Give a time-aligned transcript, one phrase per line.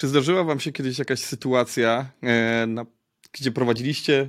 [0.00, 2.86] Czy zdarzyła wam się kiedyś jakaś sytuacja, e, na,
[3.32, 4.28] gdzie prowadziliście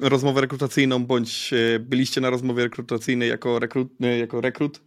[0.00, 4.80] rozmowę rekrutacyjną, bądź e, byliście na rozmowie rekrutacyjnej jako rekrut, e, jako rekrut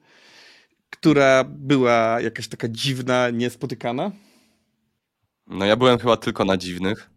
[0.90, 4.12] która była jakaś taka dziwna, niespotykana?
[5.48, 7.10] No ja byłem chyba tylko na dziwnych.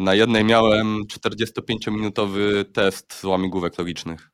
[0.00, 4.30] Na jednej miałem 45-minutowy test z łamigłówek logicznych.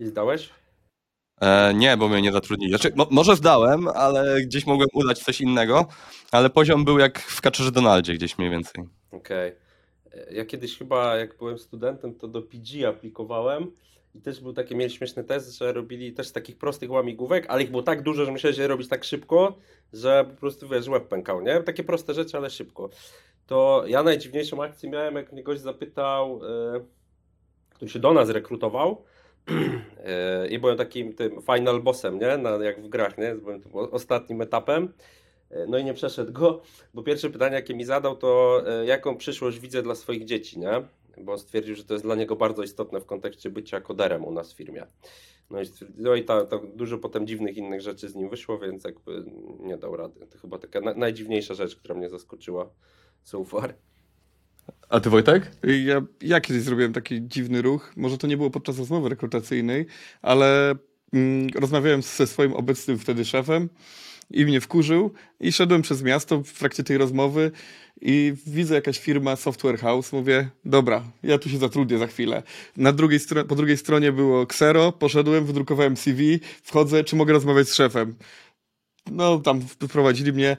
[0.00, 0.50] I zdałeś?
[1.40, 2.70] E, nie, bo mnie nie zatrudnili.
[2.70, 5.86] Znaczy, mo może zdałem, ale gdzieś mogłem udać coś innego,
[6.32, 8.84] ale poziom był jak w Kaczerze Donaldzie gdzieś mniej więcej.
[9.12, 9.52] Okej.
[9.52, 9.66] Okay.
[10.30, 13.70] Ja kiedyś chyba, jak byłem studentem, to do PG aplikowałem
[14.14, 17.62] i też był taki, mieli śmieszny test, że robili też z takich prostych łamigłówek, ale
[17.62, 19.58] ich było tak dużo, że musieli je robić tak szybko,
[19.92, 21.62] że po prostu wiesz, łeb pękał, nie?
[21.62, 22.90] Takie proste rzeczy, ale szybko.
[23.46, 26.40] To ja najdziwniejszą akcję miałem, jak mnie gość zapytał,
[26.72, 26.84] yy,
[27.70, 29.04] który się do nas rekrutował,
[30.50, 32.38] i byłem takim tym final bossem, nie?
[32.38, 33.34] Na, jak w grach, nie?
[33.34, 34.92] Byłem tym ostatnim etapem.
[35.50, 36.62] E, no i nie przeszedł go,
[36.94, 40.82] bo pierwsze pytanie, jakie mi zadał, to jaką przyszłość widzę dla swoich dzieci, nie?
[41.18, 44.52] bo stwierdził, że to jest dla niego bardzo istotne w kontekście bycia koderem u nas
[44.52, 44.86] w firmie.
[45.50, 45.64] No i,
[45.96, 46.24] no i
[46.74, 49.24] dużo potem dziwnych innych rzeczy z nim wyszło, więc jakby
[49.60, 50.26] nie dał rady.
[50.26, 52.70] To chyba taka na, najdziwniejsza rzecz, która mnie zaskoczyła
[53.22, 53.74] so far.
[54.88, 55.50] A ty Wojtek?
[55.84, 57.92] Ja, ja kiedyś zrobiłem taki dziwny ruch.
[57.96, 59.86] Może to nie było podczas rozmowy rekrutacyjnej,
[60.22, 60.74] ale
[61.12, 63.68] mm, rozmawiałem ze swoim obecnym wtedy szefem
[64.30, 67.50] i mnie wkurzył i szedłem przez miasto w trakcie tej rozmowy
[68.00, 72.42] i widzę jakaś firma Software House, mówię, dobra, ja tu się zatrudnię za chwilę.
[72.76, 77.74] Na drugiej po drugiej stronie było Xero, poszedłem, wydrukowałem CV, wchodzę, czy mogę rozmawiać z
[77.74, 78.14] szefem.
[79.10, 80.56] No, tam wprowadzili mnie,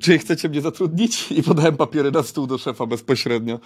[0.00, 1.32] czy chcecie mnie zatrudnić?
[1.32, 3.60] I podałem papiery na stół do szefa bezpośrednio.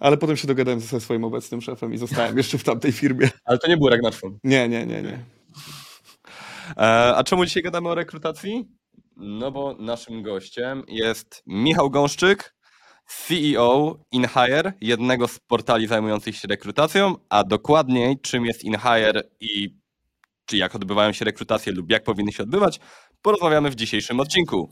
[0.00, 3.30] Ale potem się dogadałem ze swoim obecnym szefem i zostałem jeszcze w tamtej firmie.
[3.44, 4.38] Ale to nie był Ragnarsson.
[4.44, 5.24] Nie, nie, nie, nie.
[6.76, 8.68] E, a czemu dzisiaj gadamy o rekrutacji?
[9.16, 12.54] No bo naszym gościem jest Michał Gąszczyk,
[13.06, 19.74] CEO InHire, jednego z portali zajmujących się rekrutacją, a dokładniej czym jest InHire i
[20.46, 22.80] czy jak odbywają się rekrutacje lub jak powinny się odbywać,
[23.22, 24.70] porozmawiamy w dzisiejszym odcinku.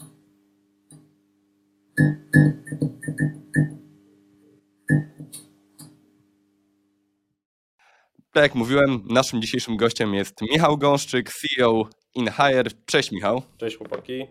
[8.32, 12.70] Tak jak mówiłem, naszym dzisiejszym gościem jest Michał Gąszczyk, CEO InHire.
[12.86, 13.42] Cześć Michał.
[13.56, 14.26] Cześć chłopaki.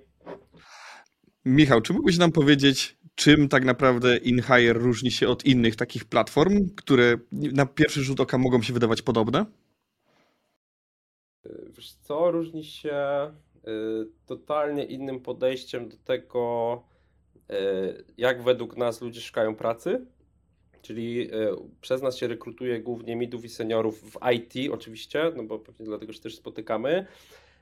[1.45, 6.69] Michał, czy mógłbyś nam powiedzieć, czym tak naprawdę InHire różni się od innych takich platform,
[6.75, 9.45] które na pierwszy rzut oka mogą się wydawać podobne?
[11.75, 13.31] Wiesz co, różni się
[13.67, 16.83] y, totalnie innym podejściem do tego,
[18.17, 20.05] jak według nas ludzie szukają pracy.
[20.81, 25.59] Czyli y, przez nas się rekrutuje głównie midów i seniorów w IT oczywiście, no bo
[25.59, 27.05] pewnie dlatego się też spotykamy.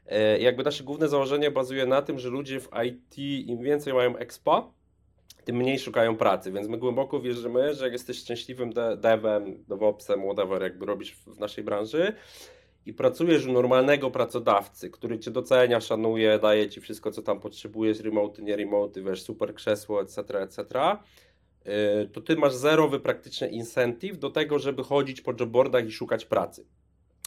[0.06, 3.18] E, jakby nasze główne założenie bazuje na tym, że ludzie w IT
[3.48, 4.72] im więcej mają expa,
[5.46, 10.22] tym mniej szukają pracy, więc my głęboko wierzymy, że jak jesteś szczęśliwym de devem, DevOpsem,
[10.24, 12.14] whatever, jakby robisz w naszej branży
[12.90, 18.00] i pracujesz u normalnego pracodawcy, który cię docenia, szanuje, daje ci wszystko, co tam potrzebujesz,
[18.00, 20.64] remote, nie remote, wiesz, super krzesło, etc., etc.,
[21.66, 26.26] e, to ty masz zerowy praktyczny incentive do tego, żeby chodzić po jobboardach i szukać
[26.26, 26.66] pracy.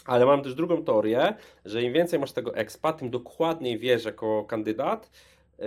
[0.06, 1.34] Ale mam też drugą teorię,
[1.64, 5.10] że im więcej masz tego expa, tym dokładniej wiesz jako kandydat,
[5.58, 5.64] e,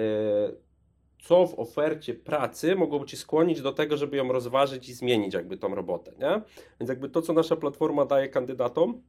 [1.24, 5.58] co w ofercie pracy mogłoby Ci skłonić do tego, żeby ją rozważyć i zmienić jakby
[5.58, 6.42] tą robotę, nie?
[6.80, 9.02] Więc jakby to, co nasza platforma daje kandydatom,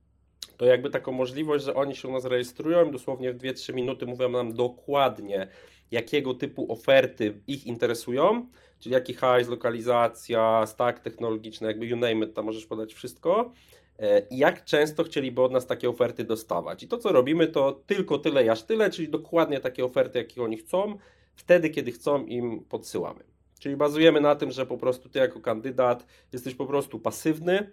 [0.57, 4.07] to jakby taką możliwość, że oni się u nas rejestrują i dosłownie w 2-3 minuty
[4.07, 5.49] mówią nam dokładnie,
[5.91, 8.47] jakiego typu oferty ich interesują,
[8.79, 13.53] czyli jaki hajs, lokalizacja, stack technologiczny, jakby you name it, tam możesz podać wszystko
[13.99, 16.83] E, jak często chcieliby od nas takie oferty dostawać.
[16.83, 20.57] I to, co robimy, to tylko tyle, aż tyle, czyli dokładnie takie oferty, jakie oni
[20.57, 20.99] chcą,
[21.35, 23.25] wtedy, kiedy chcą, im podsyłamy.
[23.59, 27.71] Czyli bazujemy na tym, że po prostu ty jako kandydat jesteś po prostu pasywny,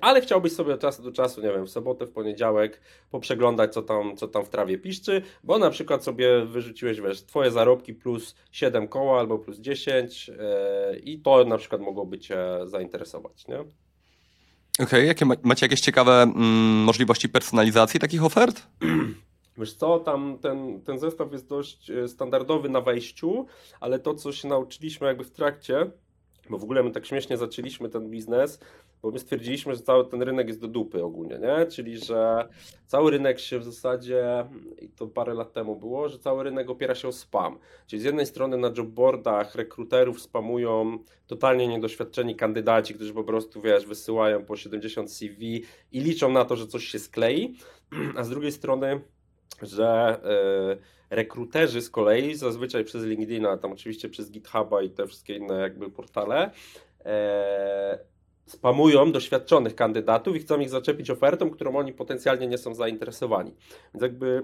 [0.00, 3.82] ale chciałbyś sobie od czasu do czasu, nie wiem, w sobotę, w poniedziałek poprzeglądać, co
[3.82, 8.34] tam, co tam w trawie piszczy, bo na przykład sobie wyrzuciłeś, wiesz, twoje zarobki plus
[8.52, 13.60] 7 koła albo plus 10 e, i to na przykład mogłoby cię zainteresować, nie?
[13.60, 16.36] Okej, okay, jakie macie jakieś ciekawe mm,
[16.84, 18.62] możliwości personalizacji takich ofert?
[19.58, 23.46] Wiesz co, tam ten, ten zestaw jest dość e, standardowy na wejściu,
[23.80, 25.90] ale to, co się nauczyliśmy jakby w trakcie,
[26.50, 28.60] bo w ogóle my tak śmiesznie zaczęliśmy ten biznes,
[29.02, 31.66] bo my stwierdziliśmy, że cały ten rynek jest do dupy ogólnie, nie?
[31.66, 32.48] Czyli, że
[32.86, 34.44] cały rynek się w zasadzie,
[34.82, 37.58] i to parę lat temu było, że cały rynek opiera się o spam.
[37.86, 43.86] Czyli z jednej strony na jobboardach rekruterów spamują totalnie niedoświadczeni kandydaci, którzy po prostu, wiesz,
[43.86, 47.56] wysyłają po 70 CV i liczą na to, że coś się sklei,
[48.16, 49.00] a z drugiej strony
[49.62, 50.20] że
[51.10, 55.90] rekruterzy z kolei zazwyczaj przez LinkedIna, tam oczywiście przez GitHuba i te wszystkie inne jakby
[55.90, 56.50] portale
[58.46, 63.54] spamują doświadczonych kandydatów i chcą ich zaczepić ofertą, którą oni potencjalnie nie są zainteresowani.
[63.94, 64.42] Więc jakby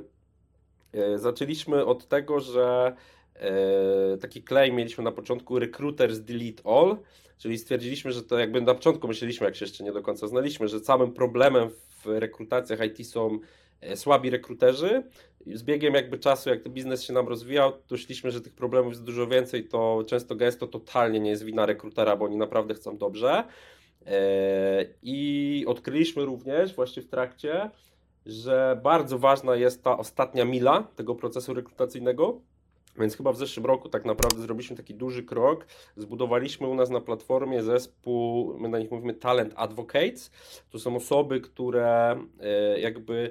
[0.92, 2.96] e, zaczęliśmy od tego, że
[3.34, 6.96] e, taki claim mieliśmy na początku recruiters delete all,
[7.38, 10.68] czyli stwierdziliśmy, że to jakby na początku myśleliśmy, jak się jeszcze nie do końca znaliśmy,
[10.68, 13.38] że samym problemem w rekrutacjach IT są e,
[13.94, 15.02] słabi rekruterzy.
[15.46, 19.04] Z biegiem jakby czasu, jak ten biznes się nam rozwijał, doszliśmy, że tych problemów jest
[19.04, 23.44] dużo więcej, to często gęsto totalnie nie jest wina rekrutera, bo oni naprawdę chcą dobrze.
[24.06, 27.70] E, I odkryliśmy również właśnie w trakcie,
[28.26, 32.40] że bardzo ważna jest ta ostatnia mila tego procesu rekrutacyjnego.
[32.98, 35.66] Więc chyba w zeszłym roku tak naprawdę zrobiliśmy taki duży krok.
[35.96, 40.30] Zbudowaliśmy u nas na platformie zespół, my na nich mówimy Talent Advocates.
[40.70, 43.30] To są osoby, które e, jakby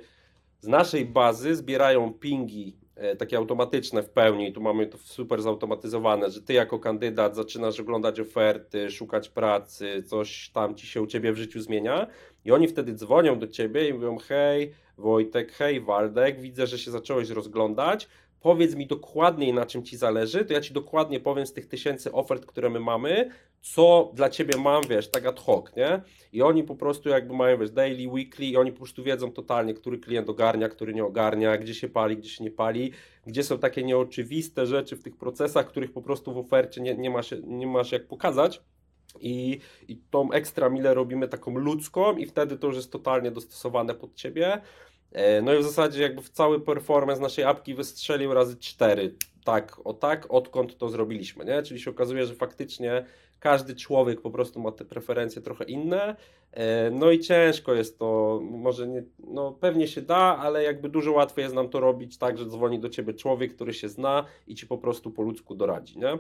[0.60, 6.32] z naszej bazy zbierają pingi E, takie automatyczne w pełni, tu mamy to super zautomatyzowane,
[6.32, 11.34] że ty jako kandydat zaczynasz oglądać oferty, szukać pracy, coś tam ci się u ciebie
[11.34, 12.08] w życiu zmienia
[12.46, 16.92] i oni wtedy dzwonią do ciebie i mówią hej Wojtek, hej Waldek, widzę, że się
[16.92, 18.08] zacząłeś rozglądać,
[18.42, 22.12] powiedz mi dokładniej na czym ci zależy, to ja ci dokładnie powiem z tych tysięcy
[22.12, 23.30] ofert, które my mamy,
[23.62, 26.02] co dla ciebie mam, wiesz, tak ad hoc, nie?
[26.34, 29.74] I oni po prostu jakby mają, wiesz, daily, weekly i oni po prostu wiedzą totalnie,
[29.74, 32.92] który klient ogarnia, który nie ogarnia, gdzie się pali, gdzie się nie pali,
[33.28, 37.10] gdzie są takie nieoczywiste rzeczy w tych procesach, których po prostu w ofercie nie, nie,
[37.10, 38.62] masz, nie masz jak pokazać.
[39.22, 43.96] I, I tą ekstra milę robimy taką ludzką i wtedy to już jest totalnie dostosowane
[43.96, 44.62] pod Ciebie.
[45.12, 49.16] E, no i w zasadzie jakby w cały performance naszej apki wystrzelił razy cztery.
[49.44, 51.64] Tak, o tak, odkąd to zrobiliśmy, nie?
[51.64, 53.06] Czyli się okazuje, że faktycznie
[53.40, 56.16] każdy człowiek po prostu ma te preferencje trochę inne.
[56.52, 61.12] E, no i ciężko jest to, może nie, no pewnie się da, ale jakby dużo
[61.12, 64.56] łatwiej jest nam to robić tak, że dzwoni do ciebie człowiek, który się zna i
[64.56, 66.18] ci po prostu po ludzku doradzi, nie?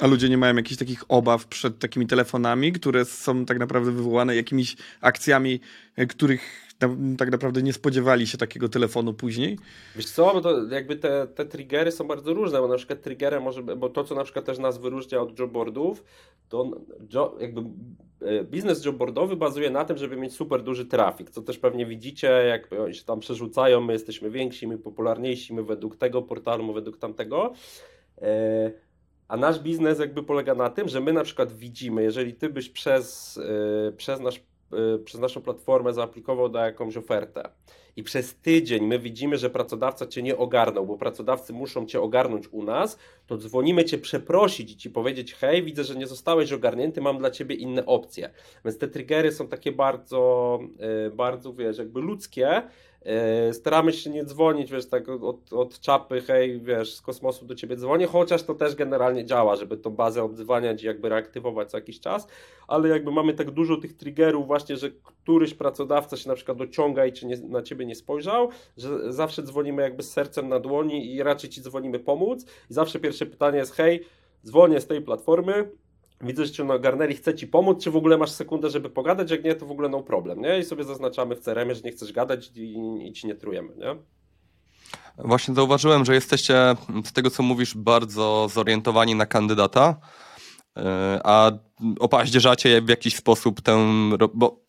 [0.00, 4.36] A ludzie nie mają jakichś takich obaw przed takimi telefonami, które są tak naprawdę wywołane
[4.36, 5.60] jakimiś akcjami,
[5.96, 6.70] e, których
[7.18, 9.58] tak naprawdę nie spodziewali się takiego telefonu później?
[9.96, 13.42] Wiesz co, bo to jakby te, te triggery są bardzo różne, bo na przykład triggerem
[13.42, 16.04] może, bo to co na przykład też nas wyróżnia od jobboardów,
[16.48, 16.70] to
[17.40, 17.60] jakby
[18.20, 22.28] e, biznes jobboardowy bazuje na tym, żeby mieć super duży trafik, co też pewnie widzicie,
[22.28, 26.72] jak oni się tam przerzucają, my jesteśmy więksi, my popularniejsi, my według tego portalu, my
[26.72, 27.52] według tamtego.
[28.22, 28.70] E,
[29.30, 32.68] a nasz biznes jakby polega na tym, że my na przykład widzimy, jeżeli ty byś
[32.68, 33.36] przez,
[33.84, 34.42] yy, przez, nasz,
[34.72, 37.50] yy, przez naszą platformę zaaplikował na jakąś ofertę
[37.96, 42.48] i przez tydzień my widzimy, że pracodawca cię nie ogarnął, bo pracodawcy muszą cię ogarnąć
[42.48, 47.00] u nas, to dzwonimy cię przeprosić i ci powiedzieć: Hej, widzę, że nie zostałeś ogarnięty,
[47.00, 48.30] mam dla ciebie inne opcje.
[48.64, 50.58] Więc te triggery są takie bardzo,
[51.04, 52.62] yy, bardzo wiesz, jakby ludzkie
[53.52, 57.76] staramy się nie dzwonić, wiesz, tak od, od czapy, hej, wiesz, z kosmosu do ciebie
[57.76, 62.00] dzwonię, chociaż to też generalnie działa, żeby tą bazę obdzwaniać i jakby reaktywować co jakiś
[62.00, 62.26] czas,
[62.68, 67.06] ale jakby mamy tak dużo tych triggerów właśnie, że któryś pracodawca się na przykład dociąga
[67.06, 71.14] i czy nie, na ciebie nie spojrzał, że zawsze dzwonimy jakby z sercem na dłoni
[71.14, 74.04] i raczej ci dzwonimy pomóc i zawsze pierwsze pytanie jest, hej,
[74.46, 75.70] dzwonię z tej platformy,
[76.20, 79.44] widzę, że cię nagarnęli, chcę ci pomóc, czy w ogóle masz sekundę, żeby pogadać, jak
[79.44, 80.58] nie, to w ogóle no problem, nie?
[80.58, 82.76] I sobie zaznaczamy w crm że nie chcesz gadać i,
[83.08, 83.96] i ci nie trujemy, nie?
[85.18, 89.96] Właśnie zauważyłem, że jesteście z tego, co mówisz, bardzo zorientowani na kandydata,
[90.76, 91.52] e, a
[92.00, 93.78] opaździerzacie w jakiś sposób tę,
[94.34, 94.60] bo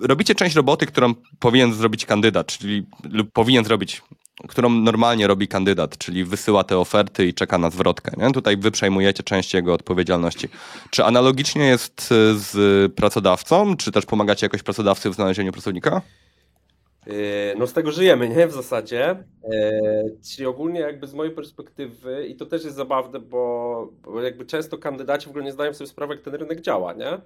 [0.00, 4.02] robicie część roboty, którą powinien zrobić kandydat, czyli lub powinien zrobić
[4.48, 8.12] którą normalnie robi kandydat, czyli wysyła te oferty i czeka na zwrotkę.
[8.16, 8.32] Nie?
[8.32, 10.48] Tutaj wy przejmujecie część jego odpowiedzialności.
[10.90, 16.02] Czy analogicznie jest z pracodawcą, czy też pomagacie jakoś pracodawcy w znalezieniu pracownika?
[17.06, 17.14] Yy,
[17.58, 18.46] no z tego żyjemy, nie?
[18.46, 19.24] W zasadzie.
[19.48, 23.92] Yy, czyli ogólnie jakby z mojej perspektywy, i to też jest zabawne, bo,
[24.22, 27.18] jakby często kandydaci w ogóle nie zdają sobie sprawy, jak ten rynek działa, nie?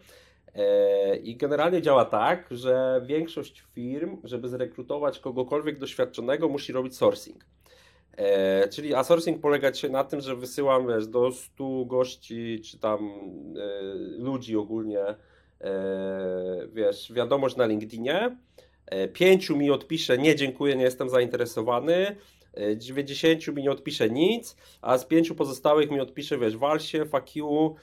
[0.54, 7.45] E, I generalnie działa tak, że większość firm, żeby zrekrutować kogokolwiek doświadczonego, musi robić sourcing.
[8.16, 13.83] E, czyli sourcing polega na tym, że wysyłam wiesz, do 100 gości czy tam e,
[14.19, 15.04] ludzi ogólnie
[16.73, 18.37] wiesz, wiadomość na LinkedInie.
[19.12, 22.17] Pięciu mi odpisze nie dziękuję, nie jestem zainteresowany.
[22.76, 27.37] 90 mi nie odpisze nic, a z pięciu pozostałych mi odpisze, wiesz, wal się, fuck
[27.37, 27.75] you.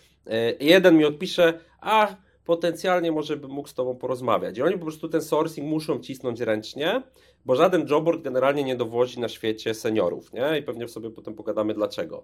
[0.60, 2.16] Jeden mi odpisze, a
[2.46, 4.58] potencjalnie może bym mógł z Tobą porozmawiać.
[4.58, 7.02] I oni po prostu ten sourcing muszą cisnąć ręcznie,
[7.46, 10.60] bo żaden jobboard generalnie nie dowozi na świecie seniorów, nie?
[10.60, 12.24] I pewnie sobie potem pogadamy dlaczego.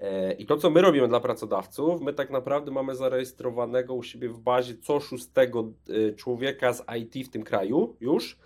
[0.00, 4.28] E, I to, co my robimy dla pracodawców, my tak naprawdę mamy zarejestrowanego u siebie
[4.28, 8.38] w bazie co szóstego e, człowieka z IT w tym kraju już.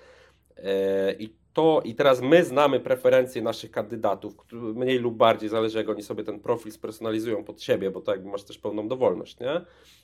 [0.57, 5.89] E, I to i teraz my znamy preferencje naszych kandydatów, mniej lub bardziej zależy jak
[5.89, 9.61] oni sobie ten profil spersonalizują pod siebie, bo to jakby masz też pełną dowolność, nie?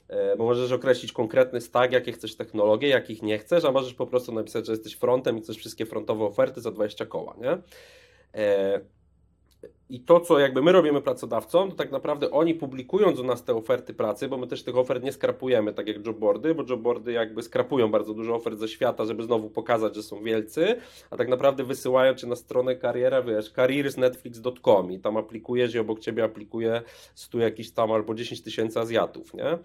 [0.08, 4.06] E, bo możesz określić konkretny stack, jakie chcesz technologie, jakich nie chcesz, a możesz po
[4.06, 7.58] prostu napisać, że jesteś frontem i chcesz wszystkie frontowe oferty za 20 koła, nie?
[9.88, 13.54] I to, co jakby my robimy pracodawcom, to tak naprawdę oni publikując u nas te
[13.54, 17.42] oferty pracy, bo my też tych ofert nie skrapujemy, tak jak jobboardy, bo jobboardy jakby
[17.42, 20.76] skrapują bardzo dużo ofert ze świata, żeby znowu pokazać, że są wielcy,
[21.10, 26.00] a tak naprawdę wysyłają cię na stronę kariera, wiesz, careersnetflix.com i tam aplikujesz i obok
[26.00, 26.82] ciebie aplikuje
[27.14, 29.58] 100 jakiś tam albo 10 tysięcy Azjatów, nie?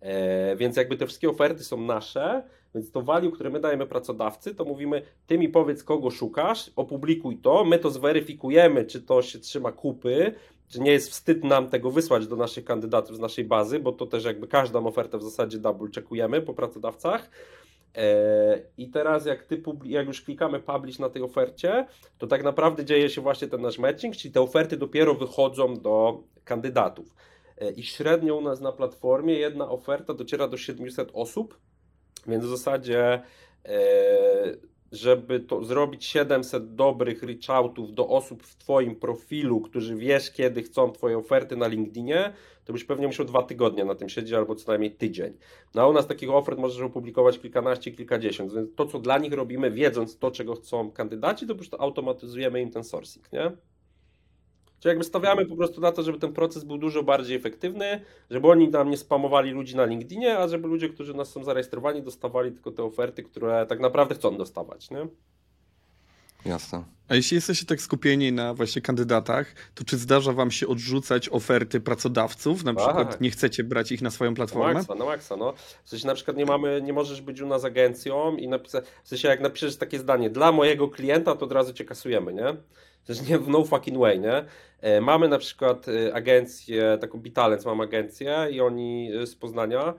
[0.00, 2.42] E, więc jakby te wszystkie oferty są nasze,
[2.74, 7.36] więc to value, które my dajemy pracodawcy, to mówimy, ty mi powiedz, kogo szukasz, opublikuj
[7.36, 10.34] to, my to zweryfikujemy, czy to się trzyma kupy,
[10.68, 14.06] czy nie jest wstyd nam tego wysłać do naszych kandydatów z naszej bazy, bo to
[14.06, 17.30] też jakby każdą ofertę w zasadzie double checkujemy po pracodawcach.
[17.96, 21.86] E, I teraz jak, ty, jak już klikamy publish na tej ofercie,
[22.18, 26.22] to tak naprawdę dzieje się właśnie ten nasz matching, czyli te oferty dopiero wychodzą do
[26.44, 27.14] kandydatów.
[27.58, 31.58] E, I średnio u nas na platformie jedna oferta dociera do 700 osób,
[32.26, 33.22] więc w zasadzie,
[33.64, 40.62] e, żeby to zrobić 700 dobrych reachoutów do osób w Twoim profilu, którzy wiesz, kiedy
[40.62, 42.32] chcą Twoje oferty na LinkedInie,
[42.64, 45.32] to byś pewnie musiał dwa tygodnie na tym siedzieć, albo co najmniej tydzień.
[45.74, 49.32] No a u nas takich ofert możesz opublikować kilkanaście, kilkadziesiąt, więc to, co dla nich
[49.32, 53.52] robimy, wiedząc to, czego chcą kandydaci, to po prostu automatyzujemy im ten sourcing, nie?
[54.80, 58.48] Czyli jakby stawiamy po prostu na to, żeby ten proces był dużo bardziej efektywny, żeby
[58.48, 62.52] oni nam nie spamowali ludzi na LinkedInie, a żeby ludzie, którzy nas są zarejestrowani, dostawali
[62.52, 65.06] tylko te oferty, które tak naprawdę chcą dostawać, nie?
[66.44, 66.84] Jasne.
[67.08, 71.80] A jeśli jesteście tak skupieni na właśnie kandydatach, to czy zdarza wam się odrzucać oferty
[71.80, 72.64] pracodawców?
[72.64, 73.20] Na przykład tak.
[73.20, 74.74] nie chcecie brać ich na swoją platformę?
[74.74, 75.54] Na maksa, na maksa, no.
[75.84, 79.08] W sensie na przykład nie mamy, nie możesz być u nas agencją i napisać, w
[79.08, 82.56] sensie jak napiszesz takie zdanie, dla mojego klienta, to od razu cię kasujemy, nie?
[83.06, 84.44] Też nie w no fucking way, nie?
[84.80, 89.94] E, mamy na przykład e, agencję, taką Bitalens mam agencję i oni e, z Poznania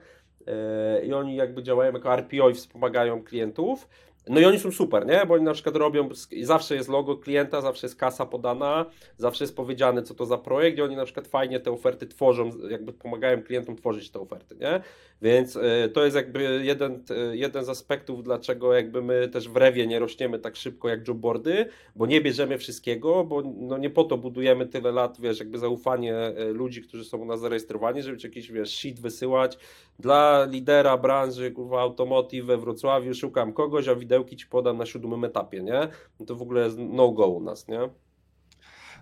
[1.04, 3.88] i oni jakby działają jako RPO i wspomagają klientów
[4.28, 5.26] no i oni są super, nie?
[5.26, 6.08] Bo oni na przykład robią,
[6.42, 8.86] zawsze jest logo klienta, zawsze jest kasa podana,
[9.16, 12.50] zawsze jest powiedziane, co to za projekt i oni na przykład fajnie te oferty tworzą,
[12.70, 14.80] jakby pomagają klientom tworzyć te oferty, nie?
[15.22, 19.56] Więc y, to jest jakby jeden, y, jeden z aspektów, dlaczego jakby my też w
[19.56, 24.04] Rewie nie rośniemy tak szybko jak jobboardy, bo nie bierzemy wszystkiego, bo no nie po
[24.04, 28.18] to budujemy tyle lat, wiesz, jakby zaufanie y, ludzi, którzy są u nas zarejestrowani, żeby
[28.24, 29.58] jakiś, wiesz, sheet wysyłać
[29.98, 35.24] dla lidera branży, kurwa, automotive we Wrocławiu, szukam kogoś, a widełki ci podam na siódmym
[35.24, 35.88] etapie, nie?
[36.20, 37.78] No to w ogóle jest no-go u nas, nie?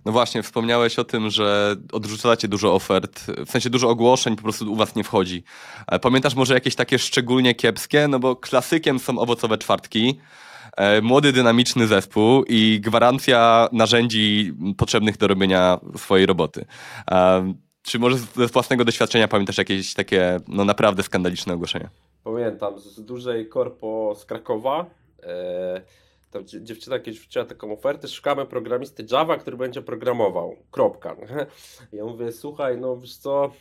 [0.04, 4.72] No właśnie, wspomniałeś o tym, że odrzucacie dużo ofert, w sensie dużo ogłoszeń po prostu
[4.72, 5.44] u was nie wchodzi.
[5.86, 8.08] E, pamiętasz może jakieś takie szczególnie kiepskie?
[8.08, 10.20] No bo klasykiem są owocowe czwartki,
[10.76, 16.64] e, młody, dynamiczny zespół i gwarancja narzędzi potrzebnych do robienia swojej roboty.
[17.10, 21.88] E, czy może ze własnego doświadczenia pamiętasz jakieś takie no naprawdę skandaliczne ogłoszenia?
[22.24, 24.99] Pamiętam, z dużej korpo z Krakowa.
[25.22, 25.82] E,
[26.30, 30.56] tam dziewczyna kiedyś wrzuciła taką ofertę, szukamy programisty Java, który będzie programował.
[30.70, 31.16] Kropka.
[31.92, 33.52] Ja mówię, słuchaj, no wiesz co,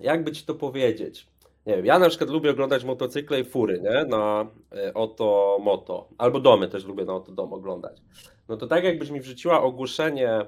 [0.00, 1.26] jakby ci to powiedzieć?
[1.66, 4.04] Nie wiem, ja na przykład lubię oglądać motocykle i fury, nie?
[4.04, 6.08] Na e, Oto Moto.
[6.18, 8.02] Albo domy też lubię na Oto Dom oglądać.
[8.48, 10.46] No to tak jakbyś mi wrzuciła ogłoszenie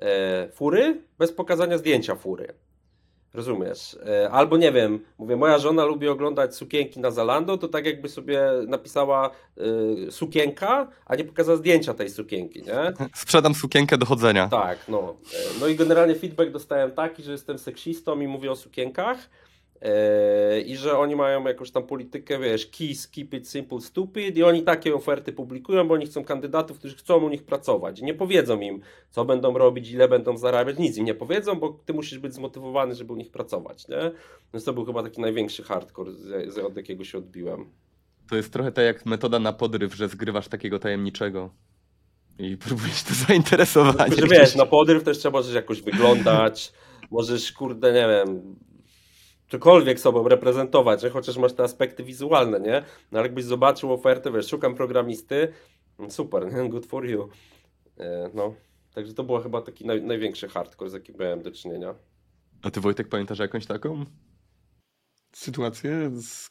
[0.00, 2.54] e, fury bez pokazania zdjęcia fury.
[3.34, 3.98] Rozumiesz?
[4.06, 8.08] E, albo nie wiem, mówię, moja żona lubi oglądać sukienki na Zalando, to tak jakby
[8.08, 9.30] sobie napisała
[10.08, 12.92] y, sukienka, a nie pokazała zdjęcia tej sukienki, nie?
[13.14, 14.48] Sprzedam sukienkę do chodzenia.
[14.48, 15.16] Tak, no.
[15.34, 19.18] E, no i generalnie feedback dostałem taki, że jestem seksistą i mówię o sukienkach,
[20.66, 24.62] i że oni mają jakąś tam politykę, wiesz, KISS, Keep It Simple Stupid i oni
[24.62, 28.00] takie oferty publikują, bo oni chcą kandydatów, którzy chcą u nich pracować.
[28.00, 28.80] Nie powiedzą im,
[29.10, 32.94] co będą robić, ile będą zarabiać, nic im nie powiedzą, bo ty musisz być zmotywowany,
[32.94, 34.10] żeby u nich pracować, nie?
[34.54, 36.12] Więc to był chyba taki największy hardcore,
[36.66, 37.66] od jakiego się odbiłem.
[38.30, 41.50] To jest trochę tak jak metoda na podryw, że zgrywasz takiego tajemniczego
[42.38, 44.16] i próbujesz to zainteresować.
[44.16, 46.72] Że wiesz, na podryw też trzeba możesz jakoś wyglądać,
[47.10, 48.56] możesz, kurde, nie wiem,
[49.48, 52.82] cokolwiek sobą reprezentować, że chociaż masz te aspekty wizualne, nie?
[53.12, 55.52] No ale jakbyś zobaczył ofertę, wiesz, szukam programisty,
[56.08, 56.68] super, nie?
[56.68, 57.28] good for you.
[57.98, 58.54] E, no,
[58.94, 61.94] także to było chyba taki naj, największy hardcore, z jakim miałem do czynienia.
[62.62, 64.04] A ty Wojtek pamiętasz jakąś taką?
[65.32, 66.50] Sytuację z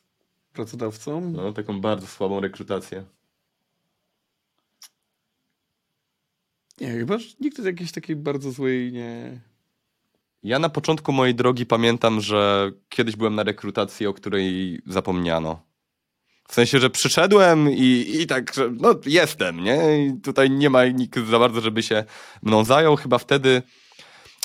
[0.54, 1.32] pracodawcą?
[1.32, 3.06] No, taką bardzo słabą rekrutację.
[6.82, 9.42] Nie, chyba nikt z jakiejś takiej bardzo złej nie,
[10.48, 15.62] ja na początku mojej drogi pamiętam, że kiedyś byłem na rekrutacji, o której zapomniano.
[16.48, 20.06] W sensie, że przyszedłem i, i tak, że no jestem, nie?
[20.06, 22.04] I tutaj nie ma nikt za bardzo, żeby się
[22.44, 22.96] mną zajął.
[22.96, 23.62] Chyba wtedy,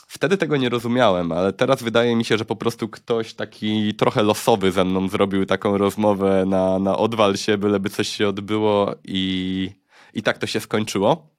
[0.07, 4.23] wtedy tego nie rozumiałem, ale teraz wydaje mi się, że po prostu ktoś taki trochę
[4.23, 9.71] losowy ze mną zrobił taką rozmowę na, na odwal się, byleby coś się odbyło i,
[10.15, 11.31] i tak to się skończyło.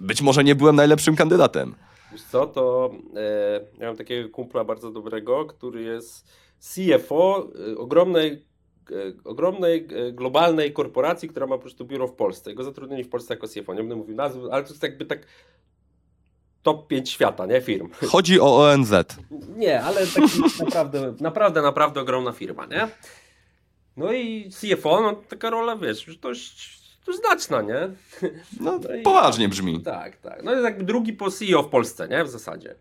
[0.00, 1.74] Być może nie byłem najlepszym kandydatem.
[2.12, 8.44] Wiesz co, to e, ja mam takiego kumpla bardzo dobrego, który jest CFO e, ogromnej,
[8.90, 12.54] e, ogromnej e, globalnej korporacji, która ma po prostu biuro w Polsce.
[12.54, 13.74] Go zatrudnili w Polsce jako CFO.
[13.74, 15.26] Nie będę mówił nazwy, ale to jest jakby tak
[16.62, 17.60] top 5 świata, nie?
[17.60, 17.88] Firm.
[18.08, 18.92] Chodzi o ONZ.
[19.56, 22.88] Nie, ale taki naprawdę, naprawdę, naprawdę ogromna firma, nie?
[23.96, 26.79] No i CFO, no taka rola, wiesz, już dość
[27.12, 27.88] znaczna, nie?
[28.60, 29.80] No, No i- poważnie brzmi.
[29.82, 30.42] Tak, tak.
[30.42, 32.24] No jest jakby drugi po CEO w Polsce, nie?
[32.24, 32.74] W zasadzie.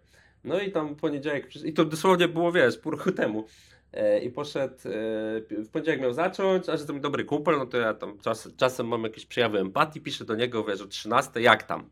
[0.44, 3.46] No i tam poniedziałek, i to dosłownie było, wiesz, pół roku temu.
[3.94, 7.66] E, I poszedł, e, w poniedziałek miał zacząć, a że to mi dobry kumpel, no
[7.66, 11.42] to ja tam czas, czasem mam jakieś przejawy empatii, piszę do niego, wiesz, o 13,
[11.42, 11.90] jak tam?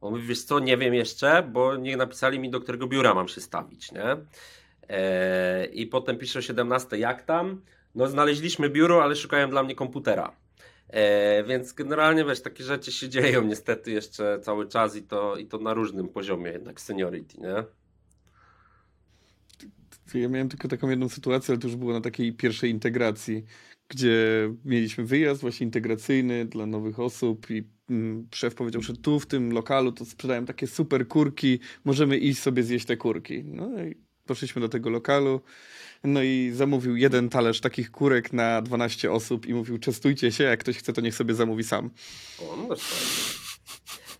[0.00, 3.28] On mówi, wiesz co, nie wiem jeszcze, bo nie napisali mi, do którego biura mam
[3.28, 4.16] się stawić, nie?
[4.88, 7.60] E, I potem pisze o 17, jak tam?
[7.94, 10.32] No znaleźliśmy biuro, ale szukają dla mnie komputera.
[10.88, 15.46] E, więc generalnie wiesz, takie rzeczy się dzieją niestety jeszcze cały czas i to, i
[15.46, 17.64] to na różnym poziomie jednak seniority, nie?
[20.14, 23.44] Ja miałem tylko taką jedną sytuację, ale to już było na takiej pierwszej integracji,
[23.88, 24.14] gdzie
[24.64, 29.52] mieliśmy wyjazd właśnie integracyjny dla nowych osób i mm, szef powiedział, że tu w tym
[29.52, 33.44] lokalu to sprzedają takie super kurki, możemy iść sobie zjeść te kurki.
[33.44, 33.94] No i
[34.26, 35.40] poszliśmy do tego lokalu,
[36.04, 40.60] no i zamówił jeden talerz takich kurek na 12 osób i mówił, częstujcie się, jak
[40.60, 41.90] ktoś chce, to niech sobie zamówi sam.
[42.42, 43.38] O, no też.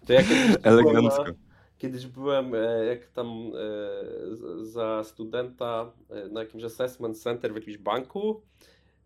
[0.06, 1.24] To ja kiedyś byłem, Elegancko.
[1.24, 1.32] na-
[1.78, 7.78] kiedyś byłem e, jak tam e, za studenta e, na jakimś assessment center w jakimś
[7.78, 8.42] banku.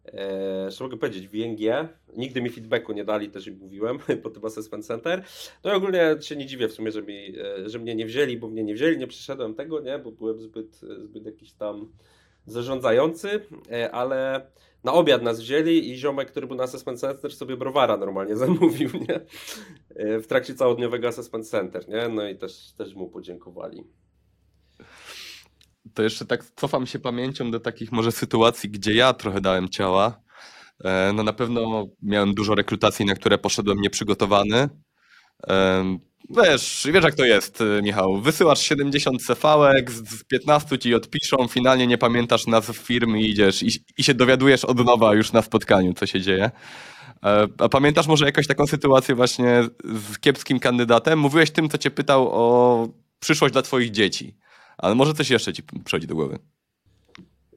[0.06, 1.58] E, że mogę powiedzieć, w ING.
[2.16, 5.24] Nigdy mi feedbacku nie dali, też im mówiłem po tym assessment center.
[5.64, 8.36] No i ogólnie się nie dziwię w sumie, że, mi, e, że mnie nie wzięli,
[8.36, 11.92] bo mnie nie wzięli, nie przyszedłem tego, nie, bo byłem zbyt, zbyt jakiś tam
[12.46, 14.46] zarządzający, e, ale
[14.84, 18.90] na obiad nas wzięli i ziomek, który był na assessment center sobie browara normalnie zamówił,
[19.08, 19.20] nie?
[19.96, 22.08] E, W trakcie całodniowego assessment center, nie?
[22.08, 23.84] No i też, też mu podziękowali.
[25.94, 30.20] To jeszcze tak cofam się pamięcią do takich może sytuacji, gdzie ja trochę dałem ciała.
[30.84, 34.68] E, No na pewno miałem dużo rekrutacji, na które poszedłem nieprzygotowany.
[36.30, 38.20] Wiesz, wiesz jak to jest, e, Michał.
[38.20, 43.62] Wysyłasz 70 CV-ek, z z 15 ci odpiszą, finalnie nie pamiętasz nazw firm i idziesz
[43.62, 46.50] i, i się dowiadujesz od nowa już na spotkaniu, co się dzieje.
[47.24, 49.62] E, A pamiętasz może jakąś taką sytuację właśnie
[50.12, 51.18] z kiepskim kandydatem?
[51.18, 52.88] Mówiłeś tym, co cię pytał o
[53.20, 54.36] przyszłość dla twoich dzieci.
[54.78, 56.38] Ale może coś jeszcze ci przychodzi do głowy.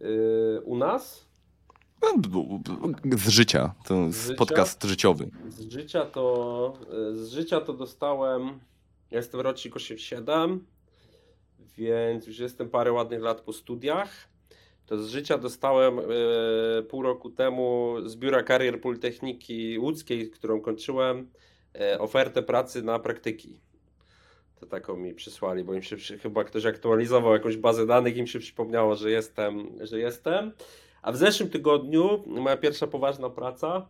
[0.01, 1.24] Yy, u nas
[3.17, 3.73] Z życia.
[3.87, 4.37] To Z życia?
[4.37, 5.29] podcast życiowy.
[5.49, 6.73] z życia to,
[7.13, 8.59] z życia to dostałem,
[9.11, 10.65] ja jestem rocznik 87,
[11.77, 14.09] więc już jestem parę ładnych lat po studiach.
[14.85, 21.29] To z życia dostałem yy, pół roku temu z biura karier Politechniki Łódzkiej, którą kończyłem,
[21.73, 23.59] yy, ofertę pracy na praktyki.
[24.59, 28.39] To taką mi przysłali, bo im się chyba ktoś aktualizował jakąś bazę danych, im się
[28.39, 30.51] przypomniało, że jestem, że jestem.
[31.05, 33.87] A w zeszłym tygodniu moja pierwsza poważna praca,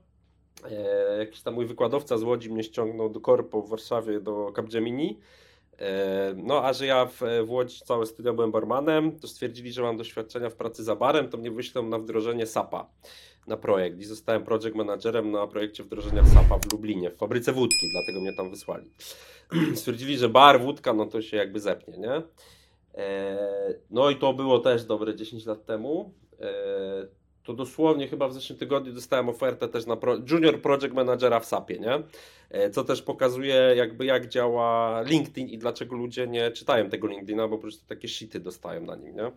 [0.71, 5.19] e, jakiś tam mój wykładowca z Łodzi mnie ściągnął do korpo w Warszawie do Capgemini.
[5.79, 9.81] E, no a że ja w, w Łodzi całe studia byłem barmanem, to stwierdzili, że
[9.81, 12.89] mam doświadczenia w pracy za barem, to mnie wyślą na wdrożenie SAP-a
[13.47, 17.87] na projekt i zostałem project managerem na projekcie wdrożenia SAP-a w Lublinie, w fabryce wódki,
[17.91, 18.91] dlatego mnie tam wysłali.
[19.75, 22.21] Stwierdzili, że bar, wódka, no to się jakby zepnie, nie?
[22.95, 26.13] E, No i to było też dobre 10 lat temu.
[26.41, 26.45] E,
[27.43, 31.45] To dosłownie chyba w zeszłym tygodniu dostałem ofertę też na pro, junior project managera w
[31.45, 31.99] SAP-ie, nie?
[32.49, 37.47] E, Co też pokazuje jakby jak działa LinkedIn i dlaczego ludzie nie czytają tego LinkedIna,
[37.47, 39.31] bo po prostu takie shity dostają na nim, nie?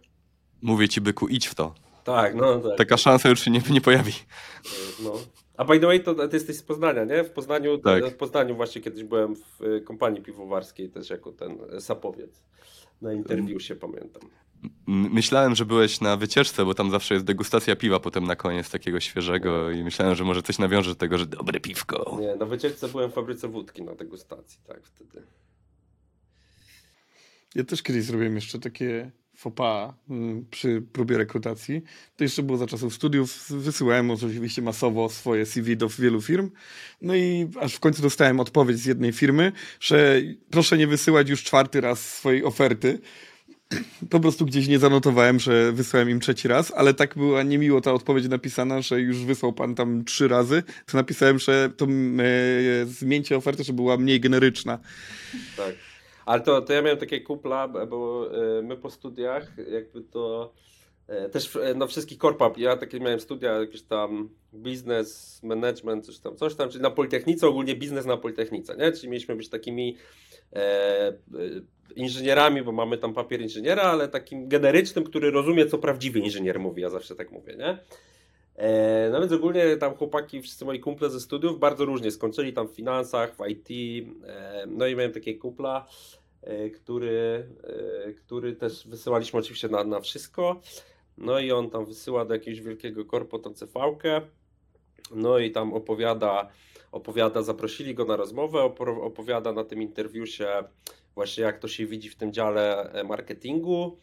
[0.63, 1.75] Mówię ci, byku, idź w to.
[2.05, 2.79] Tak, no tak.
[2.79, 4.13] Taka szansa już się nie, nie pojawi.
[4.13, 5.13] E, No.
[5.57, 7.25] A by the way, to ty jesteś z Poznania, nie?
[7.25, 8.05] W Poznaniu, Tak.
[8.07, 12.43] w Poznaniu właśnie kiedyś byłem w kompanii piwowarskiej też jako ten sapowiec.
[13.03, 14.23] Na interwiu się pamiętam.
[14.87, 19.01] Myślałem, że byłeś na wycieczce, bo tam zawsze jest degustacja piwa potem na koniec takiego
[19.01, 22.19] świeżego i myślałem, że może coś nawiąże do tego, że dobre piwko.
[22.21, 25.23] Nie, na wycieczce byłem w fabryce wódki na degustacji, tak, wtedy.
[27.55, 31.83] Ja też kiedyś zrobiłem jeszcze takie faux pas mm, przy próbie rekrutacji.
[32.17, 33.51] To jeszcze było za czasów studiów.
[33.51, 36.51] Wysyłałem oczywiście masowo swoje CV do wielu firm.
[37.03, 41.45] No i aż w końcu dostałem odpowiedź z jednej firmy, że proszę nie wysyłać już
[41.45, 43.01] czwarty raz swojej oferty.
[44.11, 47.93] po prostu gdzieś nie zanotowałem, że wysłałem im trzeci raz, ale tak była niemiło ta
[47.93, 53.37] odpowiedź napisana, że już wysłał pan tam trzy razy, to napisałem, że to e, zmieńcie
[53.37, 54.79] ofertę, żeby była mniej generyczna.
[55.57, 55.75] Tak.
[56.27, 60.53] Ale to, to ja miałem takie kupla, bo e, my po studiach jakby to
[61.07, 66.19] e, też e, na wszystkich korpach, ja takie miałem studia, jakieś tam biznes, management, coś
[66.19, 68.93] tam, coś tam, czyli na Politechnice, ogólnie biznes na Politechnice, nie?
[68.93, 69.97] Czyli mieliśmy być takimi
[70.53, 71.13] e,
[71.97, 76.83] inżynierami, bo mamy tam papier inżyniera, ale takim generycznym, który rozumie, co prawdziwy inżynier mówi,
[76.83, 77.79] ja zawsze tak mówię, nie?
[78.57, 82.69] E, no więc ogólnie tam chłopaki, wszyscy moi kumple ze studiów bardzo różnie skończyli tam
[82.69, 83.69] w finansach, w IT,
[84.27, 85.87] e, no i miałem takiego kupla,
[86.43, 87.49] e, który,
[88.17, 90.61] który też wysyłaliśmy oczywiście na, na wszystko,
[91.19, 93.73] no i on tam wysyła do jakiegoś wielkiego korpo tą cv
[95.11, 96.49] no i tam opowiada,
[96.93, 98.63] opowiada, zaprosili go na rozmowę,
[99.03, 100.49] opowiada na tym interwiusie
[101.19, 103.99] właśnie jak to się widzi w tym dziale marketingu,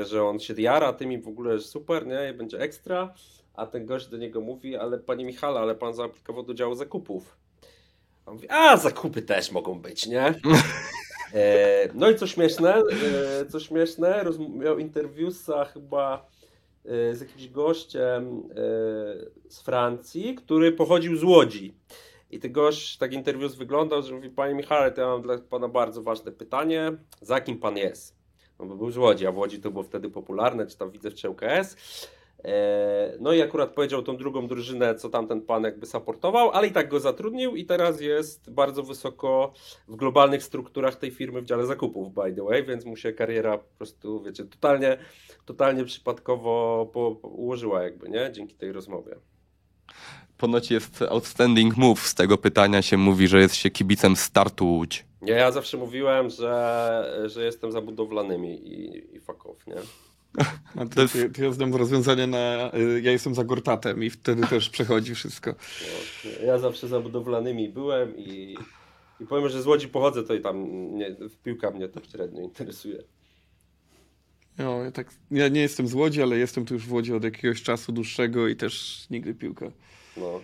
[0.00, 3.14] że on się jara tym i w ogóle jest super, nie, będzie ekstra,
[3.54, 7.36] a ten gość do niego mówi, ale panie Michale, ale pan zaaplikował do działu zakupów.
[8.26, 10.34] A on mówi, a zakupy też mogą być, nie?
[11.34, 16.26] E, no i co śmieszne, e, co śmieszne, miał interwiusa chyba
[16.84, 18.54] e, z jakimś gościem e,
[19.50, 21.74] z Francji, który pochodził z Łodzi.
[22.30, 25.68] I ten gość, tak interwius wyglądał, że mówi, panie Michale, to ja mam dla pana
[25.68, 28.16] bardzo ważne pytanie, za kim pan jest?
[28.58, 31.10] No bo był z Łodzi, a w Łodzi to było wtedy popularne, czy tam widzę
[31.10, 31.76] w ŁKS.
[32.44, 36.72] E, no i akurat powiedział tą drugą drużynę, co tamten pan jakby supportował, ale i
[36.72, 39.52] tak go zatrudnił i teraz jest bardzo wysoko
[39.88, 43.58] w globalnych strukturach tej firmy w dziale zakupów, by the way, więc mu się kariera
[43.58, 44.98] po prostu, wiecie, totalnie,
[45.44, 48.32] totalnie przypadkowo po ułożyła jakby, nie?
[48.32, 49.16] Dzięki tej rozmowie.
[50.38, 52.00] Ponoć jest outstanding move.
[52.00, 55.04] Z tego pytania się mówi, że jest się kibicem startu Łódź.
[55.22, 59.76] Nie, ja zawsze mówiłem, że, że jestem za budowlanymi i, i fuck off, nie?
[60.76, 61.14] A to, jest...
[61.14, 65.14] to, to ja znam rozwiązanie na y, ja jestem za Gortatem i wtedy też przechodzi
[65.14, 65.54] wszystko.
[66.46, 68.56] Ja zawsze za budowlanymi byłem i,
[69.20, 73.02] i powiem, że z Łodzi pochodzę, to i tam nie, piłka mnie tak średnio interesuje.
[74.58, 77.24] No, ja, tak, ja nie jestem z Łodzi, ale jestem tu już w Łodzi od
[77.24, 79.70] jakiegoś czasu dłuższego i też nigdy piłka.
[80.16, 80.40] No.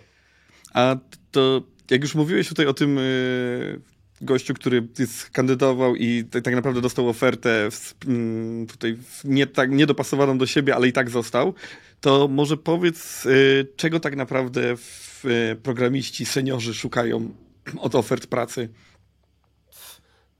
[0.74, 0.96] A
[1.30, 3.80] to jak już mówiłeś tutaj o tym y,
[4.20, 4.88] gościu, który
[5.32, 10.88] kandydował i tak naprawdę dostał ofertę w, mm, tutaj nie tak niedopasowaną do siebie, ale
[10.88, 11.54] i tak został,
[12.00, 17.34] to może powiedz, y, czego tak naprawdę w, y, programiści, seniorzy szukają
[17.78, 18.68] od ofert pracy?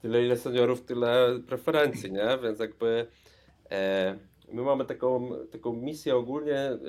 [0.01, 2.37] Tyle ile seniorów, tyle preferencji, nie?
[2.43, 3.07] Więc jakby
[3.71, 4.15] e,
[4.51, 6.79] my mamy taką, taką misję ogólnie, e,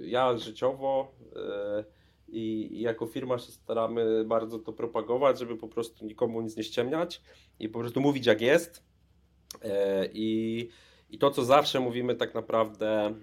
[0.00, 1.84] ja życiowo e,
[2.28, 7.22] i, jako firma się staramy bardzo to propagować, żeby po prostu nikomu nic nie ściemniać
[7.58, 8.82] i po prostu mówić jak jest.
[9.62, 10.68] E, I,
[11.10, 13.14] i to, co zawsze mówimy tak naprawdę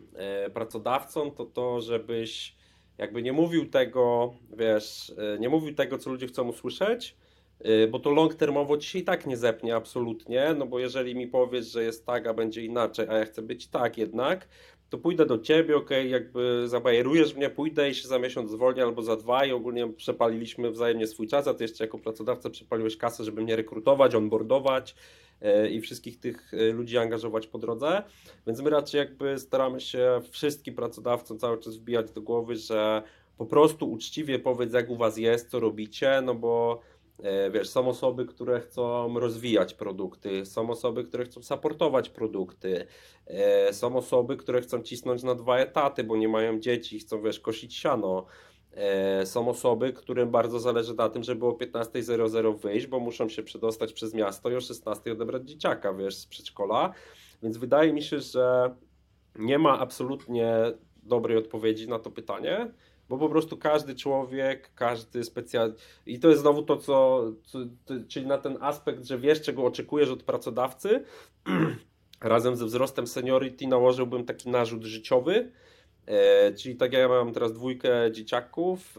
[0.54, 2.56] pracodawcom, to to, żebyś
[2.98, 7.18] jakby nie mówił tego, wiesz, nie mówił tego, co ludzie chcą usłyszeć,
[7.90, 11.28] bo to long termowo ci się i tak nie zepnie absolutnie, no bo jeżeli mi
[11.28, 14.48] powiesz, że jest tak, a będzie inaczej, a ja chcę być tak jednak,
[14.90, 19.02] to pójdę do ciebie, ok, jakby zabajerujesz mnie, pójdę i się za miesiąc zwolnię albo
[19.02, 23.24] za dwa i ogólnie przepaliliśmy wzajemnie swój czas, a ty jeszcze jako pracodawca przepaliłeś kasę,
[23.24, 24.96] żeby mnie rekrutować, onboardować
[25.42, 28.04] e, i wszystkich tych e, ludzi angażować po drodze,
[28.48, 33.04] więc my raczej jakby staramy się wszystkim pracodawcom cały czas wbijać do głowy, że
[33.38, 36.82] po prostu uczciwie powiedz jak u was jest, co robicie, no bo
[37.52, 42.86] wiesz, są osoby, które chcą rozwijać produkty, są osoby, które chcą supportować produkty,
[43.28, 47.40] e, są osoby, które chcą cisnąć na dwa etaty, bo nie mają dzieci, chcą, wiesz,
[47.40, 48.26] kosić siano.
[48.72, 53.44] E, są osoby, którym bardzo zależy na tym, żeby o 15.00 wyjść, bo muszą się
[53.44, 56.94] przedostać przez miasto i o 16.00 odebrać dzieciaka, wiesz, z przedszkola.
[57.44, 58.76] Więc wydaje mi się, że
[59.36, 60.54] nie ma absolutnie
[61.04, 62.72] dobrej odpowiedzi na to pytanie
[63.10, 65.74] bo po prostu każdy człowiek, każdy specjal...
[66.06, 69.66] I to jest znowu to, co, co to, czyli na ten aspekt, że wiesz, czego
[69.66, 71.04] oczekujesz od pracodawcy,
[72.22, 75.52] razem ze wzrostem seniority nałożyłbym taki narzut życiowy,
[76.06, 78.98] e, czyli tak ja mam teraz dwójkę dzieciaków,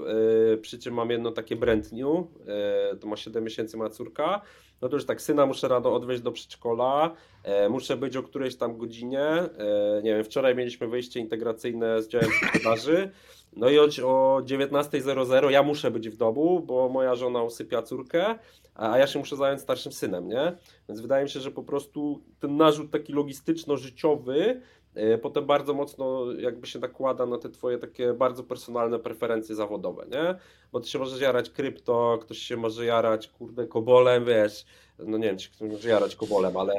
[0.55, 4.43] e, przy czym mam jedno takie brand new, e, to ma 7 miesięcy ma córka,
[4.81, 8.57] no to już tak syna muszę rano odwieźć do przedszkola, e, muszę być o którejś
[8.57, 13.11] tam godzinie, e, nie wiem, wczoraj mieliśmy wyjście integracyjne z działem sprzedaży,
[13.57, 18.35] no i o, o 19.00 ja muszę być w domu, bo moja żona usypia córkę,
[18.75, 20.53] a ja się muszę zająć starszym synem, nie?
[20.89, 24.61] Więc wydaje mi się, że po prostu ten narzut taki logistyczno-życiowy
[24.95, 30.07] e, potem bardzo mocno jakby się nakłada na te twoje takie bardzo personalne preferencje zawodowe,
[30.07, 30.35] nie?
[30.73, 34.67] Bo ty się możesz jarać krypto, ktoś się może jarać, kurde, kobolem, wiesz,
[34.99, 36.75] no nie wiem, czy ktoś może jarać kobolem, ale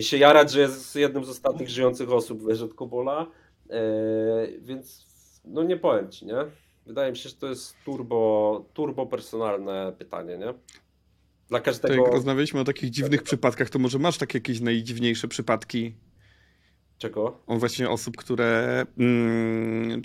[0.00, 3.26] się jarać, że jest jednym z ostatnich żyjących osób, wiesz, od kobola,
[3.70, 3.76] yy,
[4.60, 5.07] więc
[5.48, 6.44] no nie powiem ci, nie?
[6.86, 10.54] Wydaje mi się, że to jest turbo, turbo personalne pytanie, nie?
[11.48, 12.04] Dla każdego...
[12.04, 15.94] Tak, rozmawialiśmy o takich dziwnych przypadkach, to może masz takie jakieś najdziwniejsze przypadki?
[16.98, 17.40] Czego?
[17.46, 20.02] O właśnie osób, które mm,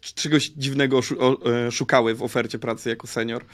[0.00, 1.00] czegoś dziwnego
[1.46, 3.44] e, szukały w ofercie pracy jako senior.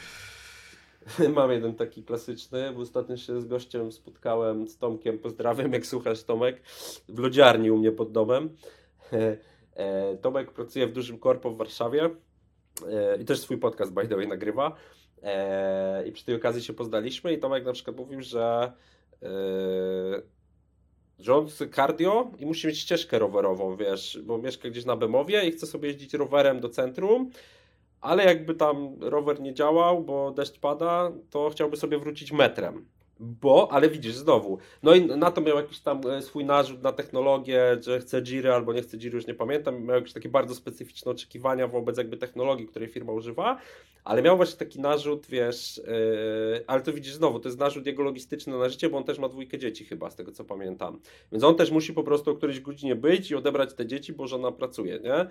[1.34, 6.24] Mam jeden taki klasyczny, bo ostatnio się z gościem spotkałem, z Tomkiem, pozdrawiam, jak słuchasz
[6.24, 6.62] Tomek,
[7.08, 8.50] w lodziarni u mnie pod domem.
[9.76, 12.10] E, Tomek pracuje w dużym korpo w Warszawie
[12.88, 14.76] e, i też swój podcast by the way nagrywa.
[16.06, 18.72] I przy tej okazji się poznaliśmy i Tomek na przykład mówił, że
[21.18, 25.52] że on cardio i musi mieć ścieżkę rowerową, wiesz, bo mieszka gdzieś na Bemowie i
[25.52, 27.30] chce sobie jeździć rowerem do centrum,
[28.00, 32.86] ale jakby tam rower nie działał, bo deszcz pada, to chciałby sobie wrócić metrem.
[33.20, 36.92] Bo, ale widzisz, znowu, no i na to miał jakiś tam e, swój narzut na
[36.92, 40.54] technologię, że chce Jiry albo nie chce Jiry, już nie pamiętam, miał jakieś takie bardzo
[40.54, 43.58] specyficzne oczekiwania wobec jakby technologii, której firma używa,
[44.04, 48.02] ale miał właśnie taki narzut, wiesz, yy, ale to widzisz znowu, to jest narzut jego
[48.02, 51.00] logistyczny na życie, bo on też ma dwójkę dzieci chyba, z tego co pamiętam.
[51.32, 54.26] Więc on też musi po prostu o którejś godzinie być i odebrać te dzieci, bo
[54.26, 55.26] żona pracuje, nie?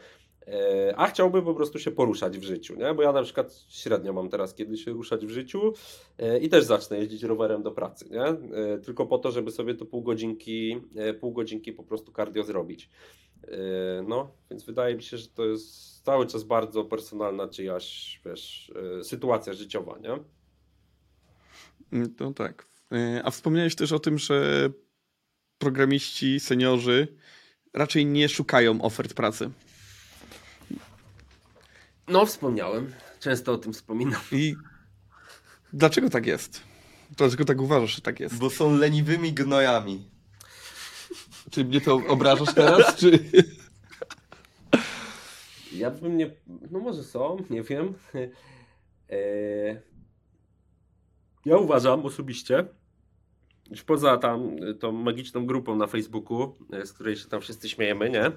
[0.48, 0.54] Yy,
[0.96, 2.94] a chciałby po prostu się poruszać w życiu, nie?
[2.94, 5.74] Bo ja na przykład średnio mam teraz kiedy się ruszać w życiu
[6.18, 8.58] yy, i też zacznę jeździć rowerem do pracy, nie?
[8.58, 10.82] Yy, tylko po to, żeby sobie to pół godzinki,
[11.20, 12.90] pół godzinki po prostu cardio zrobić.
[14.08, 19.04] No, więc wydaje mi się, że to jest cały czas bardzo personalna czyjaś, wiesz, e,
[19.04, 20.20] sytuacja życiowa, nie?
[22.20, 22.68] No tak.
[22.92, 24.70] E, a wspomniałeś też o tym, że
[25.58, 27.08] programiści, seniorzy
[27.74, 29.50] raczej nie szukają ofert pracy.
[32.08, 32.94] No, wspomniałem.
[33.20, 34.22] Często o tym wspominam.
[34.32, 34.56] I
[35.74, 36.62] dlaczego tak jest?
[37.18, 38.38] Dlaczego tak uważasz, że tak jest?
[38.38, 40.10] Bo są leniwymi gnojami.
[41.52, 43.20] Czy mnie to obrażasz teraz, czy...
[45.72, 46.32] Ja bym nie.
[46.72, 47.94] No może są, nie wiem.
[49.10, 49.18] E,
[51.46, 52.66] ja uważam osobiście,
[53.70, 58.10] już poza tam tą magiczną grupą na Facebooku, e, z której się tam wszyscy śmiejemy,
[58.10, 58.32] nie?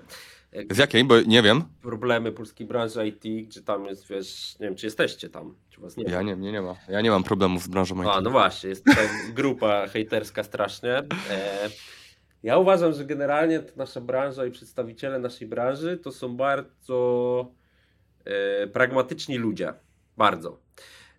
[0.70, 1.04] Z jakiej?
[1.04, 1.64] Bo nie wiem.
[1.82, 5.96] Problemy polskiej branży IT, gdzie tam jest, wiesz, nie wiem, czy jesteście tam, czy was
[5.96, 6.74] nie Ja nie, nie, nie ma.
[6.88, 8.08] Ja nie mam problemów z branżą IT.
[8.08, 10.96] A, no właśnie, jest tutaj grupa hejterska strasznie.
[11.30, 11.68] E,
[12.42, 17.52] ja uważam, że generalnie nasza branża i przedstawiciele naszej branży to są bardzo
[18.24, 19.72] e, pragmatyczni ludzie.
[20.16, 20.67] Bardzo.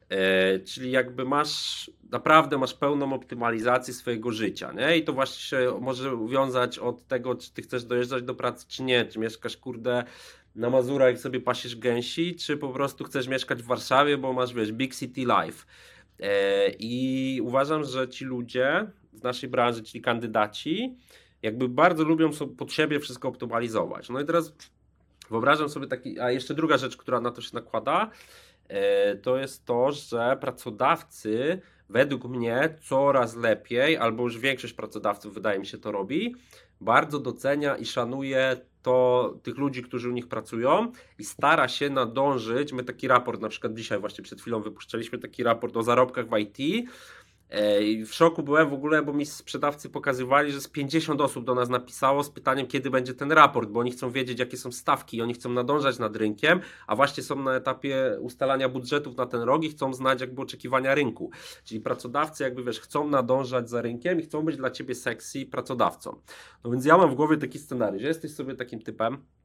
[0.10, 4.98] E, czyli jakby masz, naprawdę masz pełną optymalizację swojego życia, nie?
[4.98, 8.84] I to właśnie się może wiązać od tego, czy ty chcesz dojeżdżać do pracy, czy
[8.84, 10.04] nie, czy mieszkasz, kurde,
[10.56, 14.72] na Mazurach sobie pasiesz gęsi, czy po prostu chcesz mieszkać w Warszawie, bo masz, wiesz,
[14.72, 15.66] big city life.
[16.20, 20.98] E, I uważam, że ci ludzie w naszej branży, czyli kandydaci,
[21.42, 24.10] jakby bardzo lubią pod siebie wszystko optymalizować.
[24.10, 24.54] No i teraz
[25.30, 28.12] wyobrażam sobie taki, a jeszcze druga rzecz, która na to się nakłada,
[29.22, 35.66] to jest to, że pracodawcy według mnie coraz lepiej, albo już większość pracodawców wydaje mi
[35.66, 36.36] się to robi,
[36.82, 42.74] bardzo docenia i szanuje to tych ludzi, którzy u nich pracują i stara się nadążyć.
[42.74, 46.38] My taki raport, na przykład dzisiaj właśnie przed chwilą wypuszczaliśmy taki raport o zarobkach w
[46.38, 46.90] IT
[48.06, 51.70] w szoku byłem w ogóle, bo mi sprzedawcy pokazywali, że z 50 osób do nas
[51.70, 55.34] napisało z pytaniem, kiedy będzie ten raport, bo oni chcą wiedzieć, jakie są stawki, oni
[55.34, 59.70] chcą nadążać nad rynkiem, a właśnie są na etapie ustalania budżetów na ten rok i
[59.70, 61.32] chcą znać jakby oczekiwania rynku.
[61.64, 66.22] Czyli pracodawcy jakby wiesz, chcą nadążać za rynkiem i chcą być dla ciebie sexy pracodawcą.
[66.64, 69.39] No więc ja mam w głowie taki scenariusz, jesteś sobie takim typem, e,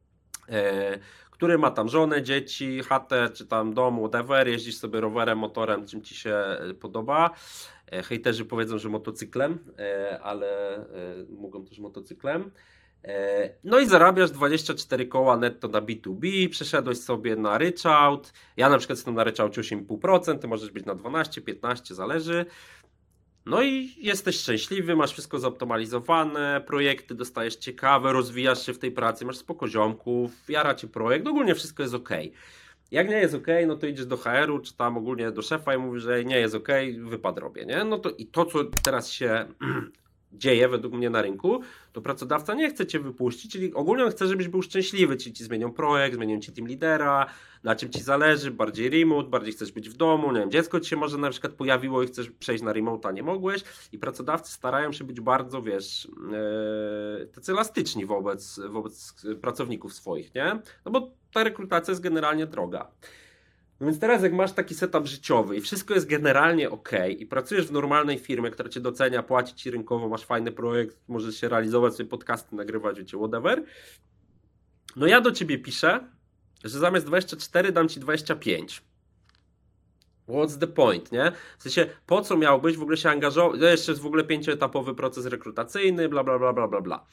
[1.30, 6.02] który ma tam żonę, dzieci, chatę, czy tam dom, whatever, jeździsz sobie rowerem, motorem, czym
[6.02, 6.37] ci się
[6.80, 7.30] podoba
[7.94, 10.85] E, hejterzy powiedzą, że motocyklem, e, ale e,
[11.38, 12.50] mogą też motocyklem.
[13.64, 18.33] No i zarabiasz 24 koła netto na B2B, przeszedłeś sobie na ryczałt.
[18.57, 22.46] Ja na przykład jestem na ryczałcie 8,5%, ty możesz być na 12, 15, zależy.
[23.46, 29.24] No i jesteś szczęśliwy, masz wszystko zoptymalizowane, projekty dostajesz ciekawe, rozwijasz się w tej pracy,
[29.24, 32.11] masz spoko ziomków, jara ci projekt, ogólnie wszystko jest ok.
[32.90, 35.78] Jak nie jest ok, no to idziesz do HR-u, czy tam ogólnie do szefa i
[35.78, 37.85] mówisz, że nie jest ok, wypad robię, nie?
[37.85, 39.46] No to i to, co teraz się
[40.38, 41.61] dzieje według mnie na rynku,
[41.92, 45.44] to pracodawca nie chce cię wypuścić, czyli ogólnie on chce, żebyś był szczęśliwy, czyli ci
[45.44, 47.27] zmienią projekt, zmienią ci team lidera,
[47.64, 50.90] na czym ci zależy, bardziej remote, bardziej chcesz być w domu, nie wiem, dziecko ci
[50.90, 54.53] się może na przykład pojawiło i chcesz przejść na remote, a nie mogłeś i pracodawcy
[54.53, 56.09] starają się być bardzo, wiesz,
[57.20, 60.61] yy, tacy elastyczni wobec, wobec pracowników swoich, nie?
[60.85, 62.90] No bo ta rekrutacja jest generalnie droga.
[63.81, 67.67] No więc teraz jak masz taki setup życiowy i wszystko jest generalnie ok i pracujesz
[67.67, 71.95] w normalnej firmie, która cię docenia, płaci ci rynkowo, masz fajny projekt, możesz się realizować,
[71.95, 73.65] sobie podcasty nagrywać, wiecie, whatever.
[74.97, 76.09] No ja do ciebie piszę,
[76.65, 78.83] że zamiast 24 dam ci 25.
[80.29, 81.33] What's the point, nie?
[81.59, 83.61] W sensie, po co miałbyś w ogóle się angażować?
[83.61, 87.07] Jeszcze jest w ogóle pięcioetapowy proces rekrutacyjny, bla, bla, bla, bla, bla, bla.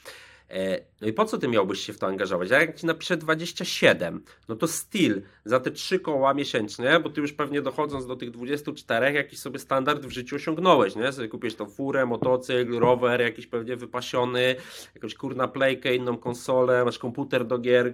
[0.51, 2.51] E, no i po co ty miałbyś się w to angażować?
[2.51, 7.21] A jak ci napiszę 27, no to still za te 3 koła miesięcznie, bo ty
[7.21, 11.11] już pewnie dochodząc do tych 24, jakiś sobie standard w życiu osiągnąłeś, nie?
[11.11, 14.55] Sobie kupisz tą furę, motocykl, rower, jakiś pewnie wypasiony,
[14.95, 17.93] jakąś kurna playkę, inną konsolę, masz komputer do gier,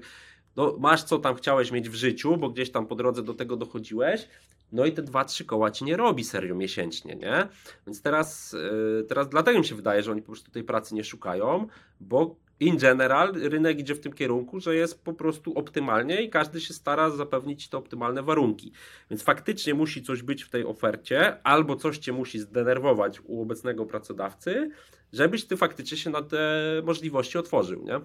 [0.55, 3.57] no masz co tam chciałeś mieć w życiu, bo gdzieś tam po drodze do tego
[3.57, 4.27] dochodziłeś,
[4.71, 7.47] no i te 2-3 koła ci nie robi serio miesięcznie, nie?
[7.87, 11.03] Więc teraz, yy, teraz dlatego mi się wydaje, że oni po prostu tej pracy nie
[11.03, 11.67] szukają,
[11.99, 16.61] bo in general rynek idzie w tym kierunku, że jest po prostu optymalnie i każdy
[16.61, 18.71] się stara zapewnić te optymalne warunki.
[19.09, 23.85] Więc faktycznie musi coś być w tej ofercie, albo coś cię musi zdenerwować u obecnego
[23.85, 24.71] pracodawcy,
[25.13, 26.37] żebyś ty faktycznie się na te
[26.85, 27.99] możliwości otworzył, nie?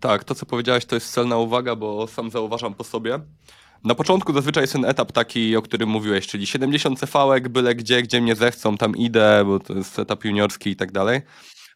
[0.00, 3.20] Tak, to co powiedziałeś to jest celna uwaga, bo sam zauważam po sobie.
[3.84, 8.02] Na początku zazwyczaj jest ten etap taki, o którym mówiłeś, czyli 70 cv byle gdzie,
[8.02, 11.20] gdzie mnie zechcą, tam idę, bo to jest etap juniorski i tak dalej.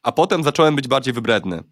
[0.02, 1.62] A potem zacząłem być bardziej wybredny.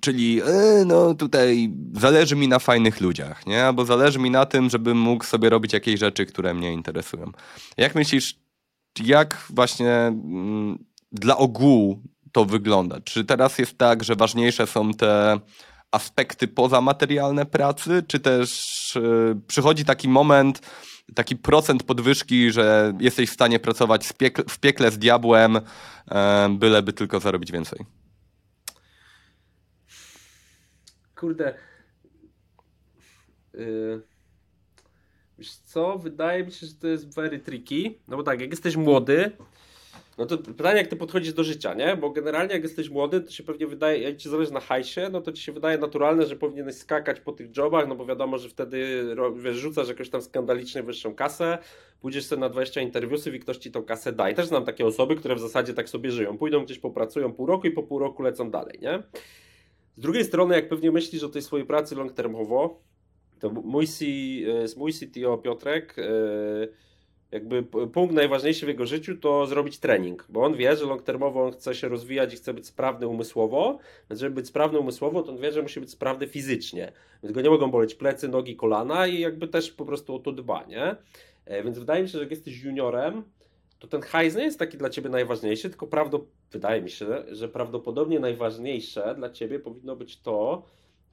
[0.00, 3.64] Czyli yy, no tutaj zależy mi na fajnych ludziach, nie?
[3.64, 7.32] Albo zależy mi na tym, żebym mógł sobie robić jakieś rzeczy, które mnie interesują.
[7.76, 8.38] Jak myślisz,
[9.04, 13.00] jak właśnie mm, dla ogółu to wygląda?
[13.00, 15.40] Czy teraz jest tak, że ważniejsze są te
[15.90, 18.50] aspekty pozamaterialne pracy, czy też
[18.94, 20.60] yy, przychodzi taki moment,
[21.14, 24.12] taki procent podwyżki, że jesteś w stanie pracować
[24.48, 25.60] w piekle z diabłem,
[26.10, 27.84] e, byleby tylko zarobić więcej.
[31.16, 31.54] Kurde.
[33.54, 34.02] Yy...
[35.38, 37.98] Wiesz co, wydaje mi się, że to jest very tricky.
[38.08, 39.32] No bo tak, jak jesteś młody,
[40.18, 41.96] no to pytanie, jak ty podchodzisz do życia, nie?
[41.96, 45.20] Bo generalnie jak jesteś młody, to się pewnie wydaje, jak ci zależy na hajsie, no
[45.20, 48.48] to ci się wydaje naturalne, że powinieneś skakać po tych jobach, no bo wiadomo, że
[48.48, 49.04] wtedy
[49.36, 51.58] wiesz, rzucasz jakąś tam skandalicznie wyższą kasę,
[52.00, 54.30] pójdziesz sobie na 20 interwiusów i ktoś ci tą kasę da.
[54.30, 56.38] I też znam takie osoby, które w zasadzie tak sobie żyją.
[56.38, 59.02] Pójdą gdzieś, popracują pół roku i po pół roku lecą dalej, nie?
[59.96, 62.82] Z drugiej strony, jak pewnie myślisz o tej swojej pracy long termowo,
[63.40, 66.72] to mój, C, e, mój CTO Piotrek yy,
[67.32, 71.44] jakby punkt najważniejszy w jego życiu to zrobić trening, bo on wie, że long termowo
[71.44, 73.78] on chce się rozwijać i chce być sprawny umysłowo,
[74.10, 76.92] więc żeby być sprawny umysłowo, to on wie, że musi być sprawny fizycznie,
[77.22, 80.32] więc go nie mogą boleć plecy, nogi, kolana i jakby też po prostu o to
[80.32, 80.96] dba, nie?
[81.44, 83.22] E, więc wydaje mi się, że jak jesteś juniorem,
[83.78, 87.48] to ten hajs nie jest taki dla ciebie najważniejszy, tylko prawdo, wydaje mi się, że
[87.48, 90.62] prawdopodobnie najważniejsze dla ciebie powinno być to,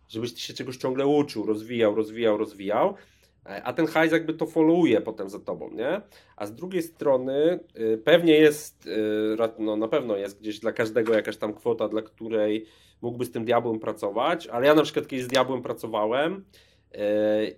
[0.09, 2.95] żebyś ty się czegoś ciągle uczył, rozwijał, rozwijał, rozwijał,
[3.43, 6.01] a ten hajs jakby to followuje potem za tobą, nie?
[6.35, 11.13] A z drugiej strony y, pewnie jest, y, no na pewno jest gdzieś dla każdego
[11.13, 12.65] jakaś tam kwota, dla której
[13.01, 16.97] mógłby z tym diabłem pracować, ale ja na przykład kiedyś z diabłem pracowałem y,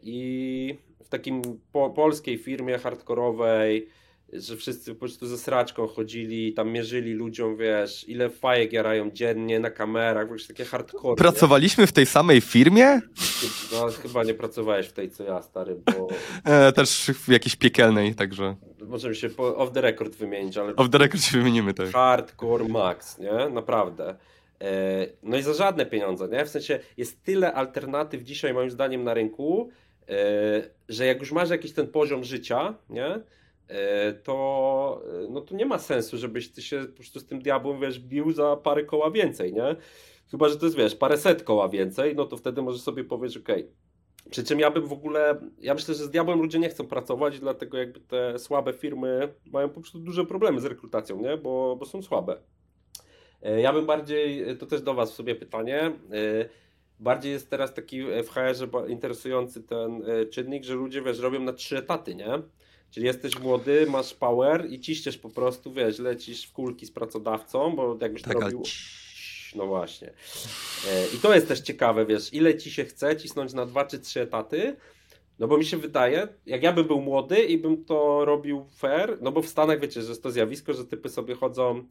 [0.01, 1.41] i w takim
[1.71, 3.87] po, polskiej firmie hardkorowej
[4.33, 9.59] że wszyscy po prostu ze sraczką chodzili, tam mierzyli ludziom, wiesz, ile fajek jarają dziennie
[9.59, 11.15] na kamerach, wiesz, takie hardcore.
[11.15, 11.87] Pracowaliśmy nie?
[11.87, 13.01] w tej samej firmie?
[13.71, 16.07] No, chyba nie pracowałeś w tej, co ja, stary, bo...
[16.45, 18.55] E, też w jakiejś piekielnej, także...
[18.87, 20.75] Możemy się po, off the record wymienić, ale...
[20.75, 21.89] Off the record się wymienimy, tak.
[21.89, 23.49] Hardcore max, nie?
[23.49, 24.15] Naprawdę.
[24.61, 26.45] E, no i za żadne pieniądze, nie?
[26.45, 29.69] W sensie jest tyle alternatyw dzisiaj, moim zdaniem, na rynku,
[30.09, 30.13] e,
[30.89, 33.19] że jak już masz jakiś ten poziom życia, nie?
[33.71, 37.41] E, to, e, no to nie ma sensu, żebyś ty się po prostu z tym
[37.41, 39.75] diabłem, wiesz, bił za parę koła więcej, nie?
[40.31, 43.39] Chyba, że to jest, wiesz, parę set koła więcej, no to wtedy możesz sobie okej,
[43.39, 43.65] okay.
[44.29, 47.39] przy czym ja bym w ogóle, ja myślę, że z diabłem ludzie nie chcą pracować,
[47.39, 51.37] dlatego jakby te słabe firmy mają po prostu duże problemy z rekrutacją, nie?
[51.37, 52.37] Bo, bo są słabe.
[53.41, 55.91] E, ja bym bardziej, to też do Was w sobie pytanie,
[56.99, 61.77] bardziej jest teraz taki w HR-ze interesujący ten czynnik, że ludzie, wiesz, robią na trzy
[61.77, 62.41] etaty, nie?
[62.91, 67.75] Czyli jesteś młody, masz power i ciśniesz po prostu, wiesz, lecisz w kulki z pracodawcą,
[67.75, 68.63] bo jakbyś to robił...
[69.55, 70.07] No właśnie.
[70.89, 73.99] E, I to jest też ciekawe, wiesz, ile ci się chce cisnąć na dwa czy
[73.99, 74.75] trzy etaty,
[75.39, 79.17] no bo mi się wydaje, jak ja bym był młody i bym to robił fair,
[79.21, 81.83] no bo w Stanach wiecie, że jest to zjawisko, że typy sobie chodzą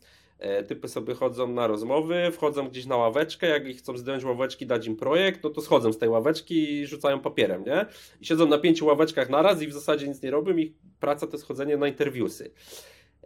[0.68, 4.86] typy sobie chodzą na rozmowy, wchodzą gdzieś na ławeczkę, jak ich chcą zdjąć ławeczki, dać
[4.86, 7.86] im projekt, no to schodzą z tej ławeczki i rzucają papierem, nie?
[8.20, 11.32] I siedzą na pięciu ławeczkach naraz i w zasadzie nic nie robią, ich praca to
[11.32, 12.50] jest chodzenie na interwiusy.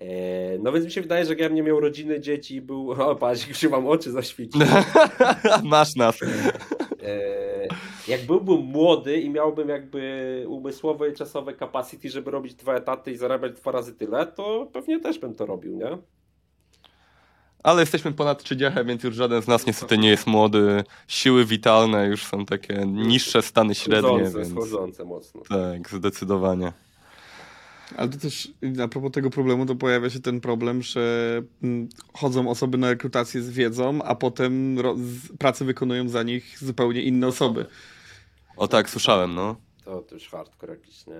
[0.01, 2.91] E, no więc mi się wydaje, że jak ja nie miał rodziny, dzieci, był.
[3.05, 4.63] O, patrz, już mam oczy zaświecić.
[5.65, 6.21] Masz nas.
[7.03, 7.69] E,
[8.09, 13.17] jak byłbym młody i miałbym jakby umysłowe i czasowe capacity, żeby robić dwa etaty i
[13.17, 15.99] zarabiać dwa razy tyle, to pewnie też bym to robił, nie?
[17.65, 20.85] Ale jesteśmy ponad 30, więc już żaden z nas niestety nie jest młody.
[21.09, 24.11] Siły witalne już są takie niższe stany średnie.
[24.11, 24.51] Schodzące, więc...
[24.51, 25.41] schodzące mocno.
[25.49, 26.73] Tak, zdecydowanie.
[27.97, 28.49] Ale to też
[28.85, 33.43] a propos tego problemu, to pojawia się ten problem, że mm, chodzą osoby na rekrutację
[33.43, 34.77] z wiedzą, a potem
[35.39, 37.67] pracę wykonują za nich zupełnie inne osoby.
[38.57, 39.57] O tak, słyszałem, no.
[39.85, 41.15] To, to już hardcore jakiś, nie?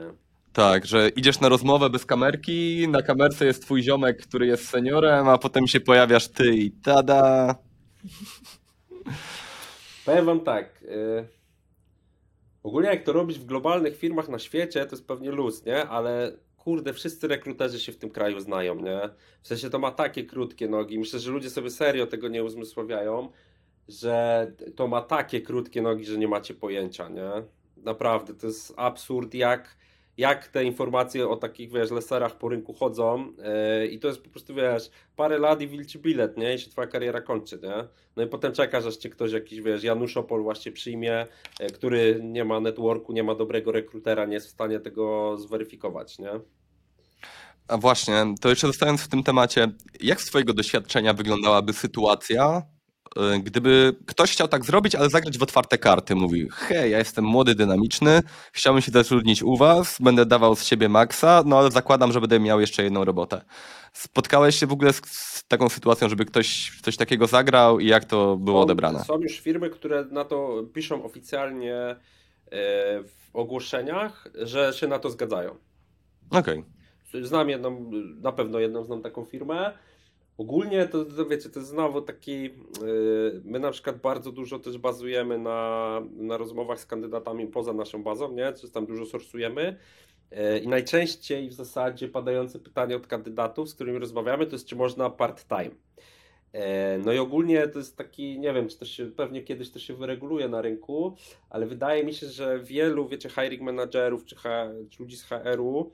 [0.55, 5.29] Tak, że idziesz na rozmowę bez kamerki, na kamerce jest twój ziomek, który jest seniorem,
[5.29, 7.55] a potem się pojawiasz ty i tada.
[10.05, 10.83] Powiem wam tak.
[10.83, 11.29] Y
[12.63, 15.87] ogólnie jak to robić w globalnych firmach na świecie, to jest pewnie luz, nie?
[15.87, 19.01] Ale kurde, wszyscy rekruterzy się w tym kraju znają, nie?
[19.43, 20.99] W sensie to ma takie krótkie nogi.
[20.99, 23.29] Myślę, że ludzie sobie serio tego nie uzmysławiają,
[23.89, 27.31] że to ma takie krótkie nogi, że nie macie pojęcia, nie?
[27.77, 29.77] Naprawdę, to jest absurd, jak
[30.17, 33.33] jak te informacje o takich, wiesz, leserach po rynku chodzą
[33.81, 36.55] yy, i to jest po prostu, wiesz, parę lat i wilczy bilet, nie?
[36.55, 37.89] I się twoja kariera kończy, nie?
[38.17, 41.27] No i potem czekasz, aż cię ktoś jakiś, wiesz, Janusz Opol właśnie przyjmie,
[41.61, 46.19] yy, który nie ma networku, nie ma dobrego rekrutera, nie jest w stanie tego zweryfikować,
[46.19, 46.31] nie?
[47.69, 49.69] A właśnie, to jeszcze zostając w tym temacie,
[50.01, 52.63] jak z Twojego doświadczenia wyglądałaby sytuacja,
[53.43, 57.55] gdyby ktoś chciał tak zrobić, ale zagrać w otwarte karty, mówi, hej, ja jestem młody,
[57.55, 62.21] dynamiczny, chciałbym się zatrudnić u was, będę dawał z siebie maksa, no ale zakładam, że
[62.21, 63.45] będę miał jeszcze jedną robotę.
[63.93, 68.05] Spotkałeś się w ogóle z, z taką sytuacją, żeby ktoś coś takiego zagrał i jak
[68.05, 69.05] to było odebrane?
[69.05, 71.97] Są już firmy, które na to piszą oficjalnie e,
[73.03, 75.57] w ogłoszeniach, że się na to zgadzają.
[76.31, 76.59] Okej.
[76.59, 77.27] Okay.
[77.27, 77.91] Znam jedną,
[78.21, 79.79] na pewno jedną znam taką firmę,
[80.39, 84.79] Ogólnie to, to wiecie, to jest znowu taki, yy, my na przykład bardzo dużo też
[84.79, 88.53] bazujemy na, na rozmowach z kandydatami poza naszą bazą, nie?
[88.53, 89.77] Czy tam dużo sorsujemy
[90.31, 94.77] yy, i najczęściej w zasadzie padające pytanie od kandydatów, z którymi rozmawiamy, to jest czy
[94.77, 95.71] można part-time.
[96.53, 96.61] Yy,
[97.05, 99.95] no i ogólnie to jest taki, nie wiem, czy to się, pewnie kiedyś to się
[99.95, 101.17] wyreguluje na rynku,
[101.51, 104.37] ale wydaje mi się, że wielu, wiecie, hiring managerów czy,
[104.91, 105.93] czy ludzi z HR-u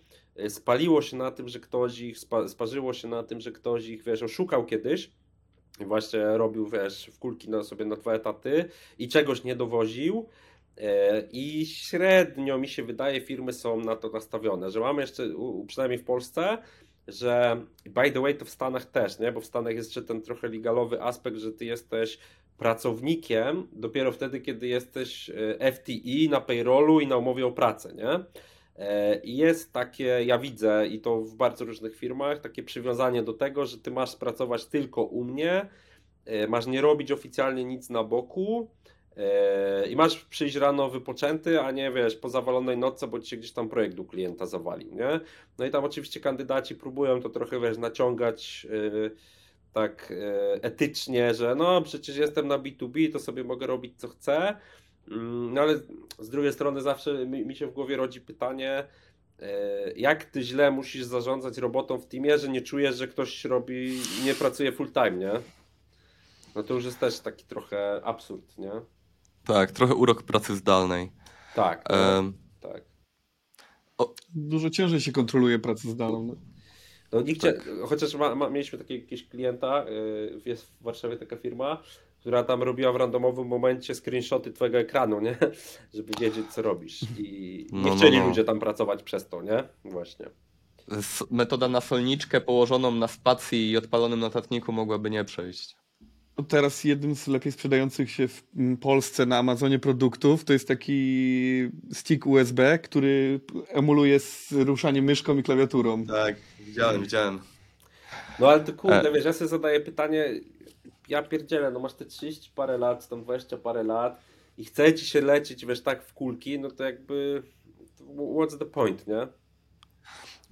[0.49, 2.17] spaliło się na tym, że ktoś ich,
[2.47, 5.11] sparzyło się na tym, że ktoś ich, wiesz, oszukał kiedyś
[5.81, 8.65] i właśnie robił, wiesz, w kulki na sobie na dwa etaty
[8.99, 10.27] i czegoś nie dowoził
[10.77, 15.29] e, i średnio mi się wydaje firmy są na to nastawione, że mamy jeszcze,
[15.67, 16.59] przynajmniej w Polsce,
[17.09, 19.33] że by the way to w Stanach też, nie?
[19.33, 22.19] bo w Stanach jest jeszcze ten trochę legalowy aspekt, że ty jesteś
[22.59, 28.25] pracownikiem dopiero wtedy, kiedy jesteś e, FTE na payrollu i na umowie o pracę, nie?
[28.81, 33.33] E, I jest takie, ja widzę i to w bardzo różnych firmach, takie przywiązanie do
[33.33, 35.69] tego, że ty masz pracować tylko u mnie,
[36.25, 38.71] e, masz nie robić oficjalnie nic na boku
[39.17, 43.37] e, i masz przyjść rano wypoczęty, a nie wiesz, po zawalonej nocce, bo ci się
[43.37, 45.21] gdzieś tam projekt u klienta zawali, nie?
[45.59, 48.67] No i tam oczywiście kandydaci próbują to trochę, wiesz, naciągać
[49.73, 50.13] tak
[50.63, 54.57] etycznie, że no przecież jestem na B2B, to sobie mogę robić co chcę,
[55.51, 55.81] no ale
[56.19, 58.85] z drugiej strony zawsze mi, mi się w głowie rodzi pytanie,
[59.39, 64.01] e, jak ty źle musisz zarządzać robotą w teamie, że nie czujesz, że ktoś robi,
[64.25, 65.33] nie pracuje full time, nie?
[66.55, 68.73] No to już jest też taki trochę absurd, nie?
[69.45, 71.13] Tak, trochę urok pracy zdalnej.
[71.55, 72.85] Tak, um, tak.
[73.99, 76.27] O, dużo ciężej się kontroluje pracę zdalną.
[76.27, 76.35] No,
[77.13, 77.69] no nigdzie, tak.
[77.89, 81.83] chociaż ma, ma, mieliśmy takiego jakiegoś klienta, yy, jest w Warszawie taka firma,
[82.21, 85.37] która tam robiła w randomowym momencie screenshoty twojego ekranu, nie?
[85.95, 87.01] Żeby wiedzieć, co robisz.
[87.19, 88.29] I nie no, chcieli no, no.
[88.29, 89.65] ludzie tam pracować przez to, nie?
[89.85, 90.27] Właśnie.
[91.31, 95.77] Metoda na solniczkę położoną na spacji i odpalonym notatniku mogłaby nie przejść.
[96.49, 98.43] Teraz jednym z lepiej sprzedających się w
[98.81, 104.19] Polsce na Amazonie produktów to jest taki stick USB, który emuluje
[104.53, 106.07] ruszanie myszką i klawiaturą.
[106.07, 107.41] Tak, widziałem, widziałem.
[108.39, 109.13] No ale to kurde, e...
[109.13, 110.41] wiesz, ja sobie zadaję pytanie,
[111.11, 114.21] ja pierdzielę, no masz te 30 parę lat, tam 20 parę lat
[114.59, 117.43] i chce ci się lecieć, wiesz, tak w kulki, no to jakby
[118.37, 119.29] what's the point, nie?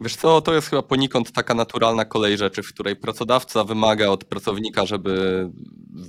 [0.01, 4.25] Wiesz co, to jest chyba poniekąd taka naturalna kolej rzeczy, w której pracodawca wymaga od
[4.25, 5.51] pracownika, żeby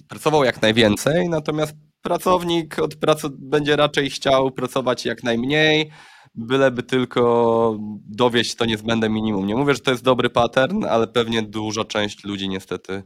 [0.08, 5.92] pracował jak najwięcej, natomiast pracownik od pracy będzie raczej chciał pracować jak najmniej,
[6.36, 9.48] byleby tylko dowieść to niezbędne minimum.
[9.48, 13.04] Nie mówię, że to jest dobry pattern, ale pewnie duża część ludzi niestety,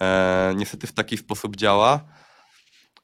[0.00, 2.04] e, niestety w taki sposób działa.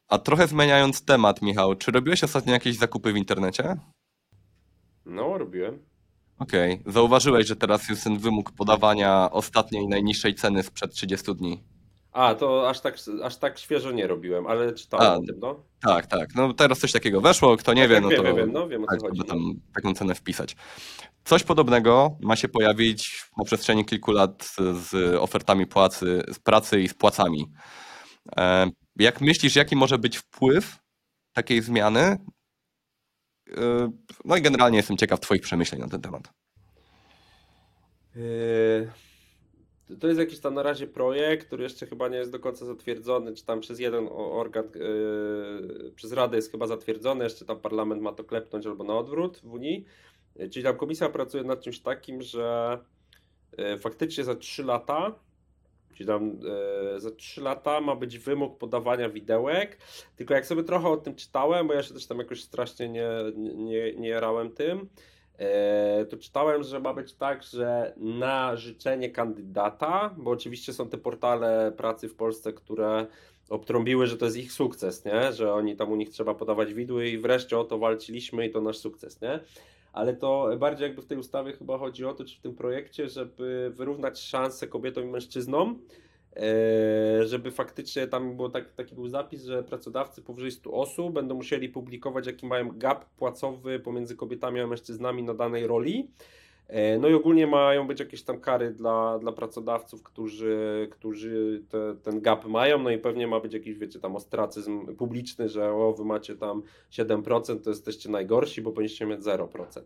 [0.09, 3.77] A trochę zmieniając temat, Michał, czy robiłeś ostatnio jakieś zakupy w internecie?
[5.05, 5.79] No, robiłem.
[6.39, 6.93] Okej, okay.
[6.93, 11.65] zauważyłeś, że teraz jest ten wymóg podawania ostatniej najniższej ceny sprzed 30 dni.
[12.17, 15.65] A, to aż tak, aż tak świeżo nie robiłem, ale czytałem A, o tym, no.
[15.81, 16.35] Tak, tak.
[16.35, 18.85] No teraz coś takiego weszło, kto nie tak, wie, no wiem, to wiem, no, wiem
[18.85, 19.25] o co tak, chodzi.
[19.25, 20.57] tam taką cenę wpisać.
[21.25, 26.89] Coś podobnego ma się pojawić na przestrzeni kilku lat z ofertami płacy, z pracy i
[26.89, 27.53] z płacami.
[28.37, 30.79] E, jak myślisz, jaki może być wpływ
[31.33, 32.01] takiej zmiany?
[32.01, 33.93] E,
[34.25, 36.33] no i generalnie jestem ciekaw Twoich przemyśleń na ten temat.
[38.15, 38.91] Yy,
[40.01, 43.35] to jest jakiś tam na razie projekt, który jeszcze chyba nie jest do końca zatwierdzony,
[43.35, 48.13] czy tam przez jeden organ, yy, przez Radę jest chyba zatwierdzony, jeszcze tam parlament ma
[48.13, 49.85] to klepnąć albo na odwrót w Unii.
[50.37, 52.79] Yy, czyli tam komisja pracuje nad czymś takim, że
[53.81, 55.15] faktycznie za 3 lata,
[55.95, 56.39] czyli tam
[56.97, 59.79] za 3 lata ma być wymóg podawania widełek.
[60.17, 63.09] Tylko jak sobie trochę o tym czytałem, bo ja się też tam jakoś strasznie nie,
[63.37, 64.89] nie, nie jarałem tym
[66.11, 71.73] to czytałem, że ma być tak, że na życzenie kandydata, bo oczywiście są te portale
[71.77, 73.07] pracy w Polsce, które
[73.49, 75.33] obtrąbiły, że to jest ich sukces, nie?
[75.33, 78.61] że oni tam u nich trzeba podawać widły i wreszcie o to walczyliśmy i to
[78.61, 79.21] nasz sukces.
[79.21, 79.41] Nie?
[79.93, 83.09] Ale to bardziej jakby w tej ustawie chyba chodzi o to, czy w tym projekcie,
[83.09, 86.06] żeby wyrównać szanse kobietom i mężczyznom, E,
[87.25, 91.69] żeby faktycznie tam było tak, taki był zapis, że pracodawcy powyżej 100 osób będą musieli
[91.69, 96.11] publikować, jaki mają gap płacowy pomiędzy kobietami a mężczyznami na danej roli.
[96.69, 101.97] E, no i ogólnie mają być jakieś tam kary dla, dla pracodawców, którzy, którzy te,
[102.03, 105.93] ten gap mają, no i pewnie ma być jakiś, wiecie, tam ostracyzm publiczny, że o,
[105.93, 109.81] wy macie tam 7%, to jesteście najgorsi, bo powinniście mieć 0%.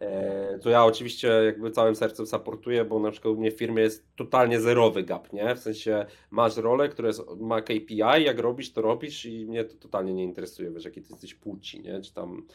[0.00, 3.82] E, to ja oczywiście jakby całym sercem supportuję, bo na przykład u mnie w firmie
[3.82, 5.54] jest totalnie zerowy gap, nie?
[5.54, 9.76] W sensie masz rolę, która jest, ma KPI, jak robisz, to robisz i mnie to
[9.76, 12.00] totalnie nie interesuje, wiesz, jakie ty jesteś płci, nie?
[12.00, 12.46] Czy tam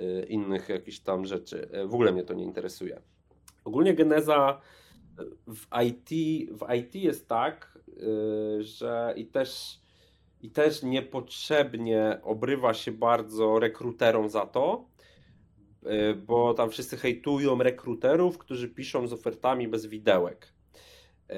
[0.00, 1.68] y, innych jakichś tam rzeczy.
[1.72, 3.00] E, w ogóle mnie to nie interesuje.
[3.64, 4.60] Ogólnie geneza
[5.46, 6.10] w IT,
[6.58, 7.78] w IT jest tak,
[8.58, 9.80] że i też,
[10.42, 14.84] i też niepotrzebnie obrywa się bardzo rekruterom za to,
[16.26, 20.52] bo tam wszyscy hejtują rekruterów, którzy piszą z ofertami bez widełek.
[21.30, 21.34] Y,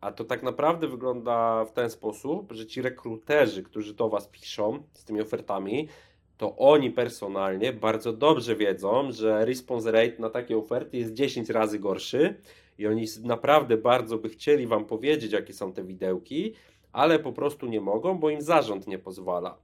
[0.00, 4.82] a to tak naprawdę wygląda w ten sposób, że ci rekruterzy, którzy do Was piszą
[4.92, 5.88] z tymi ofertami,
[6.36, 11.78] to oni personalnie bardzo dobrze wiedzą, że response rate na takie oferty jest 10 razy
[11.78, 12.34] gorszy
[12.78, 16.54] i oni naprawdę bardzo by chcieli Wam powiedzieć, jakie są te widełki,
[16.92, 19.58] ale po prostu nie mogą, bo im zarząd nie pozwala.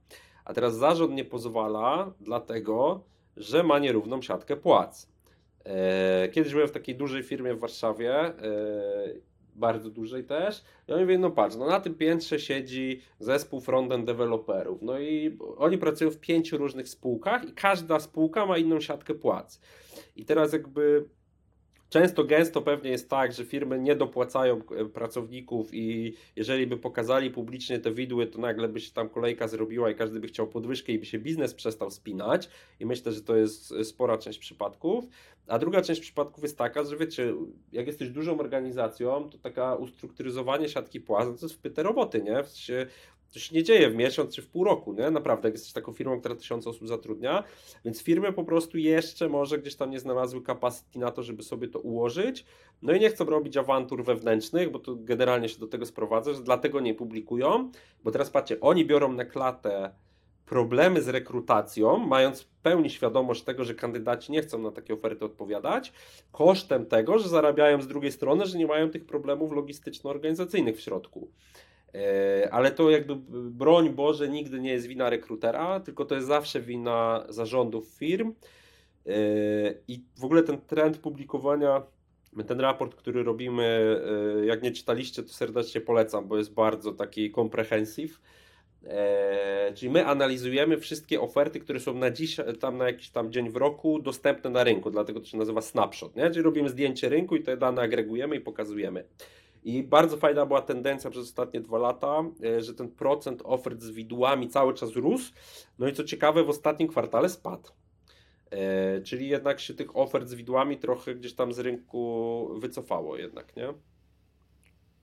[0.45, 3.01] A teraz zarząd nie pozwala, dlatego
[3.37, 5.07] że ma nierówną siatkę płac.
[5.65, 8.33] E, kiedyś byłem w takiej dużej firmie w Warszawie, e,
[9.55, 14.05] bardzo dużej też, i oni mówią, no patrz, no na tym piętrze siedzi zespół frontend
[14.05, 19.13] deweloperów, no i oni pracują w pięciu różnych spółkach i każda spółka ma inną siatkę
[19.13, 19.61] płac.
[20.15, 21.05] I teraz jakby
[21.89, 27.31] Często, gęsto pewnie jest tak, że firmy nie dopłacają e, pracowników i jeżeli by pokazali
[27.31, 30.91] publicznie te widły, to nagle by się tam kolejka zrobiła i każdy by chciał podwyżkę
[30.91, 32.49] i by się biznes przestał spinać.
[32.79, 35.05] I myślę, że to jest e, spora część przypadków.
[35.47, 37.33] A druga część przypadków jest taka, że wiecie,
[37.71, 42.43] jak jesteś dużą organizacją, to taka ustrukturyzowanie siatki płac, to jest wpyte roboty, nie?
[42.43, 42.87] W sensie
[43.35, 45.11] to się nie dzieje w miesiąc czy w pół roku, nie?
[45.11, 47.43] Naprawdę, jak jesteś taką firmą, która tysiące osób zatrudnia,
[47.85, 51.67] więc firmy po prostu jeszcze może gdzieś tam nie znalazły capacity na to, żeby sobie
[51.67, 52.45] to ułożyć,
[52.81, 56.41] no i nie chcą robić awantur wewnętrznych, bo to generalnie się do tego sprowadza, że
[56.41, 57.71] dlatego nie publikują,
[58.03, 59.91] bo teraz patrzcie, oni biorą na klatę
[60.45, 65.25] problemy z rekrutacją, mając w pełni świadomość tego, że kandydaci nie chcą na takie oferty
[65.25, 65.93] odpowiadać,
[66.31, 71.29] kosztem tego, że zarabiają z drugiej strony, że nie mają tych problemów logistyczno-organizacyjnych w środku.
[71.95, 73.15] E, ale to jakby
[73.49, 78.33] broń Boże nigdy nie jest wina rekrutera, tylko to jest zawsze wina zarządów firm.
[79.07, 79.11] E,
[79.87, 81.81] I w ogóle ten trend publikowania,
[82.47, 83.99] ten raport, który robimy,
[84.41, 88.19] e, jak nie czytaliście, to serdecznie polecam, bo jest bardzo taki comprehensive.
[89.75, 93.55] Czyli my analizujemy wszystkie oferty, które są na dziś, tam na jakiś tam dzień w
[93.55, 96.29] roku dostępne na rynku, dlatego to się nazywa snapshot, nie?
[96.29, 99.03] Czyli robimy zdjęcie rynku i te dane agregujemy i pokazujemy.
[99.65, 103.89] I bardzo fajna była tendencja przez ostatnie dwa lata, e, że ten procent ofert z
[103.89, 105.33] widłami cały czas rósł.
[105.79, 107.69] No i co ciekawe, w ostatnim kwartale spadł.
[108.51, 113.55] E, czyli jednak się tych ofert z widłami trochę gdzieś tam z rynku wycofało jednak,
[113.55, 113.73] nie?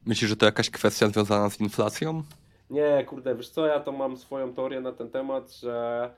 [0.06, 2.22] Myślisz, że to jakaś kwestia związana z inflacją?
[2.70, 6.10] Nie, kurde, wiesz co, ja to mam swoją teorię na ten temat, że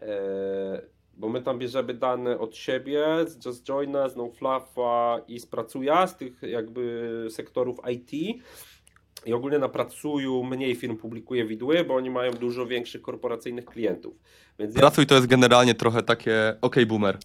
[0.00, 0.82] e,
[1.16, 6.06] bo my tam bierzemy dane od siebie, z Just Joina, z NoFluffa i z Pracuja,
[6.06, 8.12] z tych jakby sektorów IT.
[9.26, 14.14] I ogólnie na Pracuju mniej firm publikuje widły, bo oni mają dużo większych korporacyjnych klientów.
[14.58, 17.18] Więc ja, Pracuj to jest generalnie trochę takie ok boomer.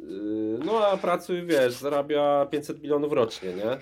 [0.00, 3.78] yy, no a Pracuj, wiesz, zarabia 500 milionów rocznie, nie?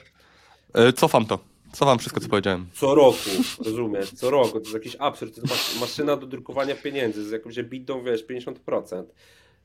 [0.83, 1.39] E, Cofam to.
[1.77, 2.66] Cofam wszystko, co powiedziałem.
[2.72, 3.18] Co roku,
[3.64, 7.24] rozumiesz, co roku, to jest jakiś absurd, to jest mas- maszyna do drukowania pieniędzy.
[7.24, 9.05] Z jakąś bitą, wiesz, 50%,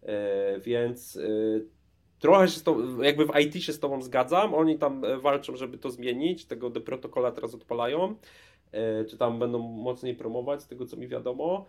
[0.03, 1.21] e, więc e,
[2.19, 5.55] trochę się z tą, jakby w IT się z tobą zgadzam, oni tam e, walczą,
[5.55, 8.15] żeby to zmienić, tego deprotokola teraz odpalają,
[9.09, 11.65] czy tam będą mocniej promować, z tego co mi wiadomo,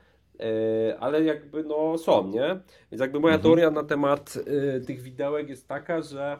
[1.01, 2.61] ale jakby no są, nie?
[2.93, 3.43] Więc jakby moja Mhm.
[3.43, 4.39] teoria na temat
[4.87, 6.37] tych widełek jest taka, że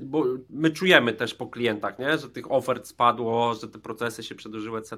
[0.00, 2.18] Bo my czujemy też po klientach, nie?
[2.18, 4.96] że tych ofert spadło, że te procesy się przedłużyły, etc.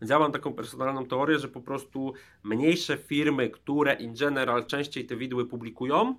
[0.00, 2.12] Więc ja mam taką personalną teorię, że po prostu
[2.42, 6.16] mniejsze firmy, które in general częściej te widły publikują,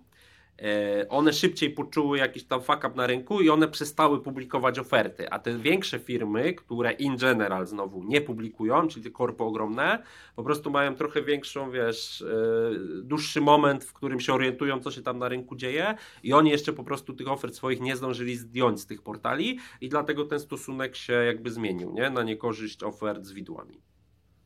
[1.10, 5.39] one szybciej poczuły jakiś tam fuck up na rynku i one przestały publikować oferty, a
[5.39, 10.03] te większe firmy, które in general znowu nie publikują, czyli te korpo ogromne,
[10.36, 15.01] po prostu mają trochę większą, wiesz, e, dłuższy moment, w którym się orientują, co się
[15.01, 18.82] tam na rynku dzieje i oni jeszcze po prostu tych ofert swoich nie zdążyli zdjąć
[18.82, 22.10] z tych portali i dlatego ten stosunek się jakby zmienił, nie?
[22.10, 23.82] Na niekorzyść ofert z widłami.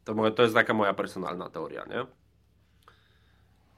[0.03, 2.18] To, to jest taka moja personalna teoria, nie?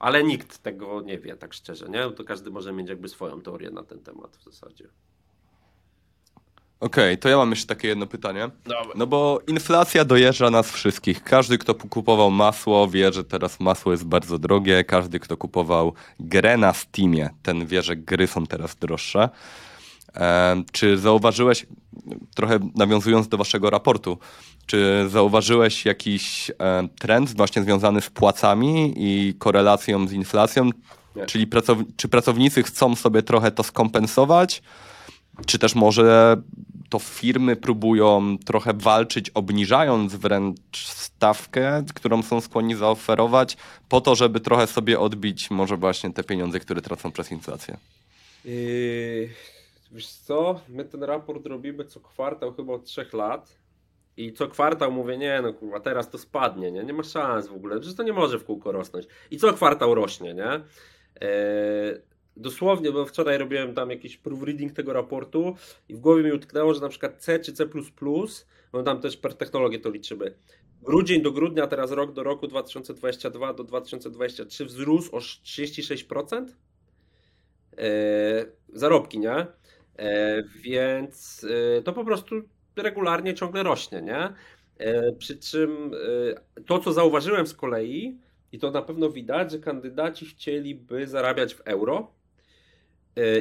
[0.02, 2.10] Ale nikt tego nie wie, tak szczerze, nie?
[2.10, 4.88] To każdy może mieć jakby swoją teorię na ten temat w zasadzie.
[6.80, 8.50] Okej, to ja mam jeszcze takie jedno pytanie.
[8.64, 8.94] Dobra.
[8.94, 11.22] No bo inflacja dojeżdża nas wszystkich.
[11.22, 14.84] Każdy, kto kupował masło, wie, że teraz masło jest bardzo drogie.
[14.84, 19.28] Każdy, kto kupował grę na Steamie, ten wie, że gry są teraz droższe.
[20.72, 21.66] Czy zauważyłeś,
[22.34, 24.18] trochę nawiązując do waszego raportu,
[24.66, 26.50] czy zauważyłeś jakiś
[26.98, 30.70] trend właśnie związany z płacami i korelacją z inflacją?
[31.16, 31.26] Nie.
[31.26, 34.62] Czyli pracow- czy pracownicy chcą sobie trochę to skompensować?
[35.46, 36.36] Czy też może
[36.90, 43.56] to firmy próbują trochę walczyć, obniżając wręcz stawkę, którą są skłonni zaoferować,
[43.88, 47.76] po to, żeby trochę sobie odbić może właśnie te pieniądze, które tracą przez inflację?
[48.44, 49.28] Yy,
[49.92, 53.58] wiesz co, my ten raport robimy co kwartał chyba od trzech lat
[54.16, 57.52] i co kwartał mówię, nie no kurwa, teraz to spadnie, nie, nie ma szans w
[57.52, 59.06] ogóle, że to nie może w kółko rosnąć.
[59.30, 60.60] I co kwartał rośnie, nie?
[61.20, 62.02] Yy,
[62.36, 65.56] dosłownie, bo wczoraj robiłem tam jakiś proofreading tego raportu
[65.88, 67.66] i w głowie mi utknęło, że na przykład C czy C++,
[68.72, 70.34] bo tam też per technologię to liczymy,
[70.82, 76.46] grudzień do grudnia, teraz rok do roku 2022 do 2023 wzrósł o 36%.
[77.78, 79.46] E, zarobki, nie?
[79.98, 81.46] E, więc
[81.78, 82.34] e, to po prostu
[82.76, 84.32] regularnie ciągle rośnie, nie?
[84.78, 85.90] E, przy czym
[86.66, 88.18] to, co zauważyłem z kolei,
[88.52, 92.12] i to na pewno widać, że kandydaci chcieliby zarabiać w euro.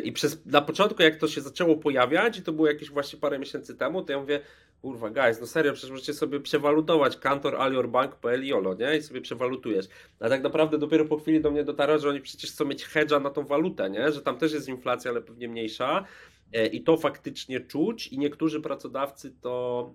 [0.04, 3.39] I przez, na początku, jak to się zaczęło pojawiać, i to było jakieś właśnie parę
[3.39, 4.41] miesięcy temu, to ja mówię,
[4.82, 8.97] kurwa, guys, no serio, przecież możecie sobie przewalutować kantor aliorbank.pl jolo, nie?
[8.97, 9.88] I sobie przewalutujesz.
[10.20, 13.22] A tak naprawdę dopiero po chwili do mnie dotarło, że oni przecież chcą mieć hedge'a
[13.22, 14.12] na tą walutę, nie?
[14.12, 16.06] Że tam też jest inflacja, ale pewnie mniejsza.
[16.54, 19.93] E, I to faktycznie czuć i niektórzy pracodawcy to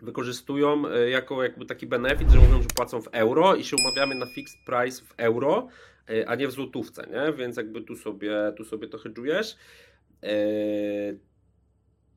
[0.00, 4.14] wykorzystują e, jako jakby taki benefit, że mówią, że płacą w euro i się umawiamy
[4.14, 5.68] na fixed price w euro,
[6.08, 7.32] e, a nie w złotówce, nie?
[7.32, 9.56] Więc jakby tu sobie, tu sobie to hedżujesz.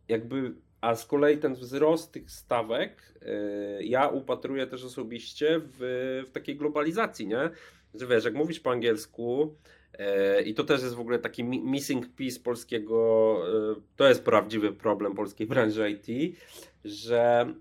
[0.08, 6.32] Jakby, a z kolei ten wzrost tych stawek e, ja upatruję też osobiście w, w
[6.32, 7.50] takiej globalizacji, nie?
[7.94, 9.56] Że wiesz, jak mówisz po angielsku,
[10.00, 13.38] E, I to też jest w ogóle taki mi- missing piece polskiego,
[13.78, 16.38] e, to jest prawdziwy problem polskiej branży IT,
[16.86, 17.54] że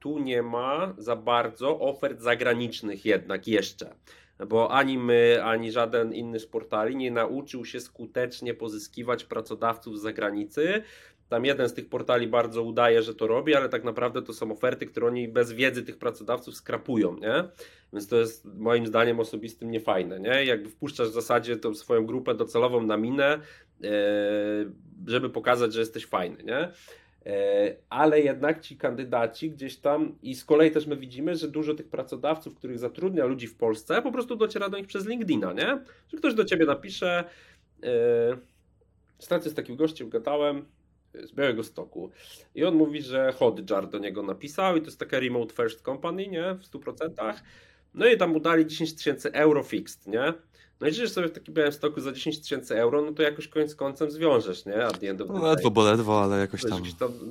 [0.00, 3.94] tu nie ma za bardzo ofert zagranicznych jednak jeszcze.
[4.48, 10.02] Bo ani my, ani żaden inny z portali nie nauczył się skutecznie pozyskiwać pracodawców z
[10.02, 10.82] zagranicy.
[11.30, 14.52] Tam jeden z tych portali bardzo udaje, że to robi, ale tak naprawdę to są
[14.52, 17.44] oferty, które oni bez wiedzy tych pracodawców skrapują, nie?
[17.92, 20.44] Więc to jest moim zdaniem osobistym niefajne, nie?
[20.44, 23.38] Jakby wpuszczasz w zasadzie tą swoją grupę docelową na minę,
[23.84, 23.90] e,
[25.06, 26.72] żeby pokazać, że jesteś fajny, nie?
[27.26, 31.74] E, Ale jednak ci kandydaci gdzieś tam, i z kolei też my widzimy, że dużo
[31.74, 35.78] tych pracodawców, których zatrudnia ludzi w Polsce, po prostu dociera do nich przez LinkedIna, nie?
[36.08, 37.24] Że ktoś do ciebie napisze.
[39.18, 40.64] Ostatnio z takim gościem gadałem
[41.14, 42.10] z Białego Stoku
[42.54, 46.26] i on mówi, że Hotjar do niego napisał i to jest taka remote first company,
[46.26, 46.54] nie?
[46.54, 47.34] W 100%.
[47.94, 50.32] No i tam mu dali 10 tysięcy euro fixed, nie?
[50.80, 53.48] No i żyjesz sobie w takim białym stoku za 10 tysięcy euro, no to jakoś
[53.48, 54.84] koniec końcem zwiążesz, nie?
[54.84, 56.82] At the end of the No, ledwo, bo ledwo, ale jakoś tam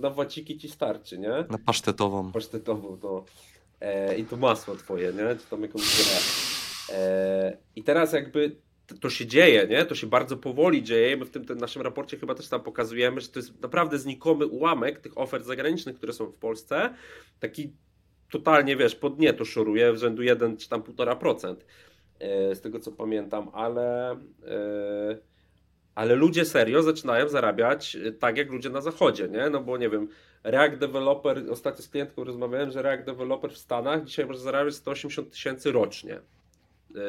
[0.02, 1.30] na waciki ci starczy, nie?
[1.50, 2.32] na pasztetową.
[2.32, 3.26] Pasztetową, to
[3.82, 5.36] e, i to masło twoje, nie?
[5.36, 6.20] Czy tam jakąś grę.
[6.98, 8.56] E, I teraz jakby
[9.02, 9.86] to się dzieje, nie?
[9.86, 11.18] To się bardzo powoli dzieje.
[11.18, 14.48] My w tym, tym naszym raporcie chyba też tam pokazujemy, że to jest naprawdę znikomy
[14.48, 16.94] ułamek tych ofert zagranicznych, które są w Polsce.
[17.40, 17.74] Taki
[18.32, 21.56] totalnie, wiesz, pod dnie to szoruje w rzędu 1 czy tam 1,5%
[22.20, 24.12] e, z tego co pamiętam, ale
[24.48, 25.18] e,
[25.96, 29.50] ale ludzie serio zaczynają zarabiać tak jak ludzie na zachodzie, nie?
[29.50, 30.08] No bo nie wiem,
[30.44, 35.32] React Developer, ostatnio z klientką rozmawiałem, że React Developer w Stanach dzisiaj może zarabiać 180
[35.32, 36.20] tysięcy rocznie.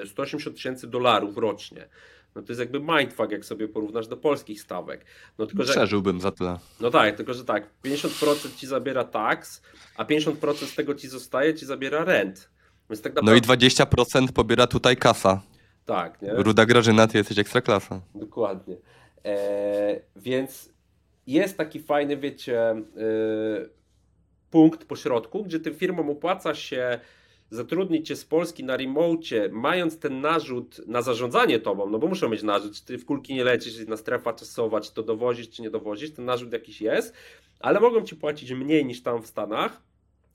[0.07, 1.89] 180 tysięcy dolarów rocznie.
[2.35, 5.05] No to jest jakby mindfuck, jak sobie porównasz do polskich stawek.
[5.39, 6.59] No tylko, że, Przeżyłbym za tyle.
[6.81, 9.63] No tak, tylko że tak, 50% ci zabiera tax,
[9.97, 12.51] a 50% z tego ci zostaje, ci zabiera rent.
[12.91, 13.49] Więc tak naprawdę...
[13.49, 15.43] No i 20% pobiera tutaj kasa.
[15.87, 16.33] Tak, nie?
[16.33, 18.01] Ruda Grażyna, ty jesteś ekstraklasa.
[18.15, 18.77] Dokładnie.
[19.25, 20.73] E, więc
[21.27, 22.85] jest taki fajny, wiecie, e,
[24.51, 27.01] punkt po środku, gdzie tym firmom opłaca się
[27.51, 32.29] zatrudnić cię z Polski na remocie, mając ten narzut na zarządzanie tobą, no bo muszą
[32.29, 35.51] mieć narzut, czy ty w kulki nie lecisz, czy na strefa czasowa, czy to dowozisz,
[35.51, 37.15] czy nie dowozisz, ten narzut jakiś jest,
[37.61, 39.83] ale mogą ci płacić mniej niż tam w Stanach,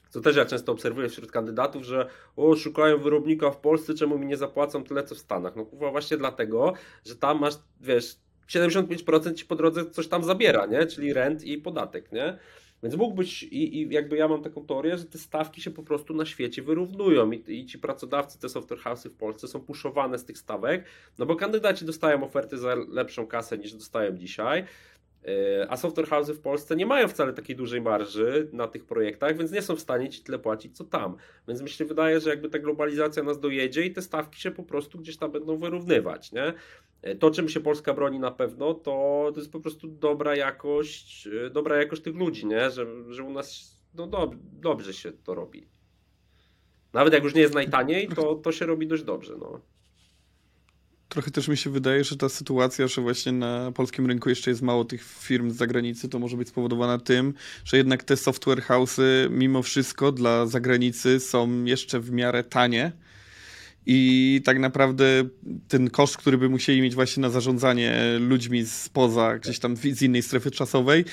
[0.09, 4.25] co też ja często obserwuję wśród kandydatów, że o, szukają wyrobnika w Polsce, czemu mi
[4.25, 5.55] nie zapłacą tyle co w Stanach.
[5.55, 6.73] No kurwa właśnie dlatego,
[7.05, 8.15] że tam masz, wiesz,
[8.49, 10.85] 75% ci po drodze coś tam zabiera, nie?
[10.85, 12.37] Czyli rent i podatek, nie?
[12.83, 16.13] Więc mógłbyś, i, i jakby ja mam taką teorię, że te stawki się po prostu
[16.13, 20.25] na świecie wyrównują i, i ci pracodawcy, te software house'y w Polsce są puszowane z
[20.25, 20.85] tych stawek,
[21.17, 24.63] no bo kandydaci dostają oferty za lepszą kasę niż dostają dzisiaj,
[25.69, 29.51] a software house'y w Polsce nie mają wcale takiej dużej marży na tych projektach, więc
[29.51, 31.15] nie są w stanie ci tyle płacić co tam.
[31.47, 34.63] Więc mi się wydaje, że jakby ta globalizacja nas dojedzie i te stawki się po
[34.63, 36.53] prostu gdzieś tam będą wyrównywać, nie?
[37.01, 41.27] E, to, czym się Polska broni na pewno, to, to jest po prostu dobra jakość,
[41.27, 42.69] e, dobra jakość tych ludzi, nie?
[42.69, 45.67] Że, że u nas no, dob dobrze się to robi.
[46.93, 49.35] Nawet jak już nie jest najtaniej, to, to się robi dość dobrze.
[49.39, 49.61] No.
[51.09, 54.61] Trochę też mi się wydaje, że ta sytuacja, że właśnie na polskim rynku jeszcze jest
[54.61, 57.33] mało tych firm z zagranicy, to może być spowodowana tym,
[57.65, 62.91] że jednak te software house'y mimo wszystko dla zagranicy są jeszcze w miarę tanie
[63.85, 65.05] i tak naprawdę
[65.67, 70.21] ten koszt, który by musieli mieć właśnie na zarządzanie ludźmi spoza, gdzieś tam z innej
[70.21, 71.05] strefy czasowej,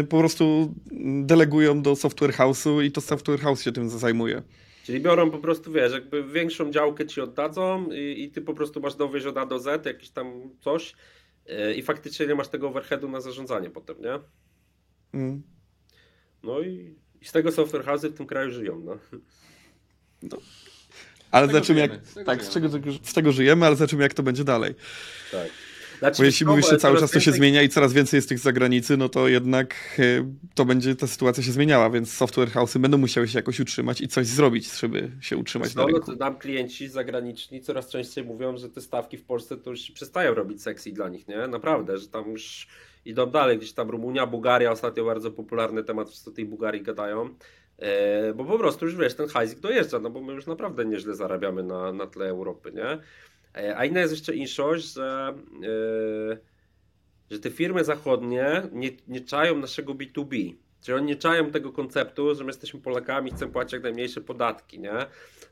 [0.00, 0.74] y, po prostu
[1.22, 4.42] delegują do software house'u i to software house się tym zajmuje.
[4.86, 8.80] Czyli biorą po prostu, wiesz, jakby większą działkę ci oddadzą i, i ty po prostu
[8.80, 10.94] masz dowieść od A do Z, jakiś tam coś
[11.46, 14.18] yy, i faktycznie nie masz tego overheadu na zarządzanie potem, nie?
[15.20, 15.42] Mm.
[16.42, 18.98] No i, i, z tego software house'y w tym kraju żyją, no.
[20.22, 20.38] no.
[21.30, 21.90] Ale zobaczymy jak.
[22.26, 22.68] tak, z, czego,
[23.02, 24.74] z tego żyjemy, ale zobaczymy jak to będzie dalej.
[25.32, 25.48] Tak.
[25.98, 28.38] Znaczy, Bo jeśli mówisz, że cały czas to się zmienia i coraz więcej jest tych
[28.38, 32.78] z zagranicy, no to jednak e, to będzie, ta sytuacja się zmieniała, więc software house'y
[32.78, 36.10] będą musiały się jakoś utrzymać i coś zrobić, żeby się utrzymać no, na rynku.
[36.10, 40.34] No, nam klienci zagraniczni coraz częściej mówią, że te stawki w Polsce to już przestają
[40.34, 41.46] robić sexy dla nich, nie?
[41.48, 42.66] Naprawdę, że tam już
[43.04, 47.34] idą dalej, gdzieś tam Rumunia, Bułgaria, ostatnio bardzo popularny temat, wszyscy o tej Bułgarii gadają.
[47.78, 51.14] E, bo po prostu już wiesz, ten hajzik dojeżdża, no bo my już naprawdę nieźle
[51.14, 52.98] zarabiamy na, na tle Europy, nie?
[53.56, 56.38] E, a inna jest jeszcze inszość, że, yy,
[57.30, 60.54] że te firmy zachodnie nie, nie czają naszego B2B.
[60.80, 64.20] Czyli oni nie czają tego konceptu, że my jesteśmy Polakami i chcemy płacić jak najmniejsze
[64.20, 64.98] podatki, nie?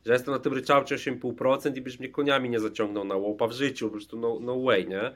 [0.07, 3.53] Że jestem na tym ryczałcie 8,5% i byś mnie koniami nie zaciągnął na łopa w
[3.53, 5.15] życiu, po prostu no, no way, nie?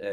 [0.00, 0.06] Yy,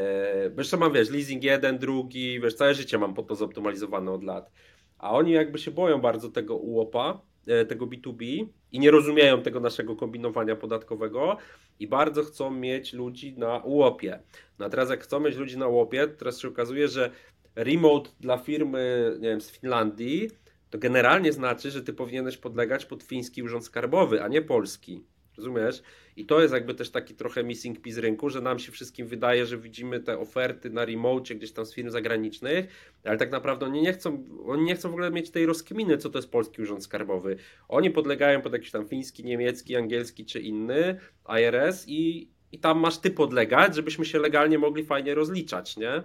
[0.58, 4.50] jeszcze mam, wiesz, leasing jeden, drugi, wiesz, całe życie mam po to zoptymalizowane od lat.
[4.98, 7.27] A oni jakby się boją bardzo tego ułopa, e,
[7.68, 11.36] tego B2B i nie rozumieją tego naszego kombinowania podatkowego
[11.80, 14.20] i bardzo chcą mieć ludzi na łopie.
[14.58, 17.10] No a teraz jak chcą mieć ludzi na łopie, teraz się okazuje, że
[17.54, 20.30] remote dla firmy, nie wiem, z Finlandii,
[20.70, 25.04] to generalnie znaczy, że ty powinieneś podlegać pod fiński urząd skarbowy, a nie polski.
[25.38, 25.82] Rozumiesz?
[26.16, 29.46] I to jest jakby też taki trochę missing piece rynku, że nam się wszystkim wydaje,
[29.46, 32.66] że widzimy te oferty na remote gdzieś tam z firm zagranicznych,
[33.04, 36.10] ale tak naprawdę oni nie chcą, oni nie chcą w ogóle mieć tej rozkminy, co
[36.10, 37.36] to jest polski urząd skarbowy.
[37.68, 41.00] Oni podlegają pod jakiś tam fiński, niemiecki, angielski czy inny
[41.40, 46.02] IRS i, i tam masz ty podlegać, żebyśmy się legalnie mogli fajnie rozliczać, nie?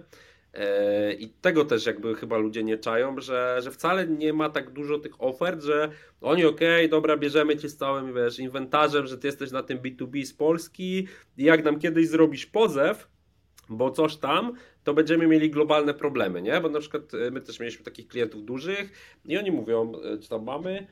[0.54, 4.70] E, I tego też jakby chyba ludzie nie czają, że, że wcale nie ma tak
[4.70, 5.90] dużo tych ofert, że
[6.20, 9.78] oni okej, okay, dobra, bierzemy cię z całym wiesz, inwentarzem, że ty jesteś na tym
[9.78, 13.08] B2B z Polski i jak nam kiedyś zrobisz pozew,
[13.68, 14.52] bo coś tam,
[14.84, 16.60] to będziemy mieli globalne problemy, nie?
[16.60, 18.92] Bo na przykład e, my też mieliśmy takich klientów dużych
[19.24, 20.86] i oni mówią, e, czy tam mamy,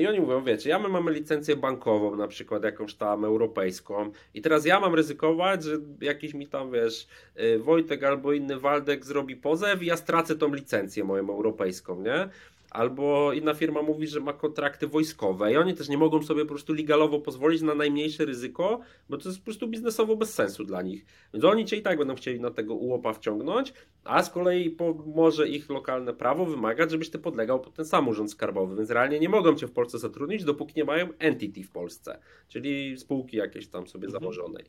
[0.00, 4.42] I oni mówią, wiecie, ja my mamy licencję bankową, na przykład jakąś tam europejską, i
[4.42, 9.36] teraz ja mam ryzykować, że jakiś mi tam, wiesz, e, Wojtek albo inny Waldek zrobi
[9.36, 12.28] pozew i ja stracę tą licencję moją europejską, nie?
[12.70, 16.48] Albo inna firma mówi, że ma kontrakty wojskowe i oni też nie mogą sobie po
[16.48, 20.82] prostu legalowo pozwolić na najmniejsze ryzyko, bo to jest po prostu biznesowo bez sensu dla
[20.82, 21.06] nich.
[21.34, 23.72] Więc oni cię i tak będą chcieli na tego ułopa wciągnąć,
[24.04, 28.30] a z kolei może ich lokalne prawo wymagać, żebyś ty podlegał pod ten sam urząd
[28.30, 32.18] skarbowy, więc realnie nie mogą cię w Polsce zatrudnić, dopóki nie mają entity w Polsce,
[32.48, 34.22] czyli spółki jakieś tam sobie mhm.
[34.22, 34.64] założonej.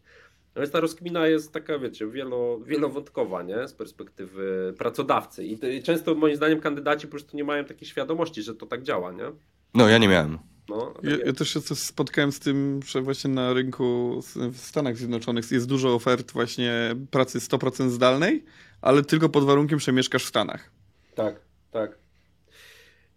[0.56, 3.68] No więc ta rozkmina jest taka, wiecie, wielo, wielowątkowa, nie?
[3.68, 5.46] Z perspektywy pracodawcy.
[5.46, 8.84] I, I, często moim zdaniem kandydaci po prostu nie mają takiej świadomości, że to tak
[8.84, 9.32] działa, nie?
[9.74, 10.38] No, ja nie miałem.
[10.70, 14.20] No, ja, ja, też się spotkałem z tym, że właśnie na rynku
[14.52, 18.46] w Stanach Zjednoczonych jest dużo ofert właśnie pracy 100% zdalnej,
[18.82, 20.72] ale tylko pod warunkiem, że mieszkasz w Stanach.
[21.16, 21.42] Tak,
[21.72, 22.01] tak.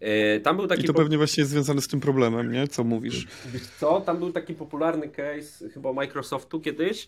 [0.05, 2.67] E, tam był taki I to pewnie właśnie jest związane z tym problemem, nie?
[2.67, 3.27] Co mówisz?
[3.45, 4.01] Wiesz co?
[4.01, 7.07] Tam był taki popularny case chyba Microsoftu kiedyś,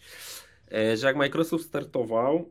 [0.72, 2.50] e, że jak Microsoft startował,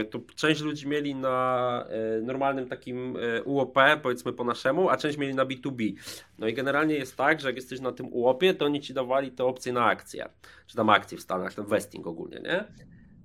[0.00, 1.86] e, to część ludzi mieli na
[2.22, 5.92] normalnym takim UOP, powiedzmy po naszemu, a część mieli na B2B.
[6.38, 9.30] No i generalnie jest tak, że jak jesteś na tym UOP-ie, to oni ci dawali
[9.30, 10.28] te opcje na akcje,
[10.66, 12.64] czy tam akcje w Stanach, ten vesting ogólnie, nie?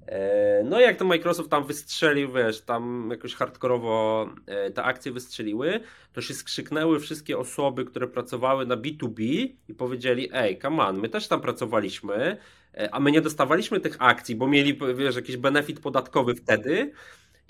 [0.08, 5.80] E, no jak to Microsoft tam wystrzelił, wiesz, tam jakoś hardkorowo e, te akcje wystrzeliły,
[6.14, 9.22] to się skrzyknęły wszystkie osoby, które pracowały na B2B
[9.68, 12.38] i powiedzieli, ej, come on, my też tam pracowaliśmy,
[12.74, 16.92] e, a my nie dostawaliśmy tych akcji, bo mieli, wiesz, jakiś benefit podatkowy wtedy,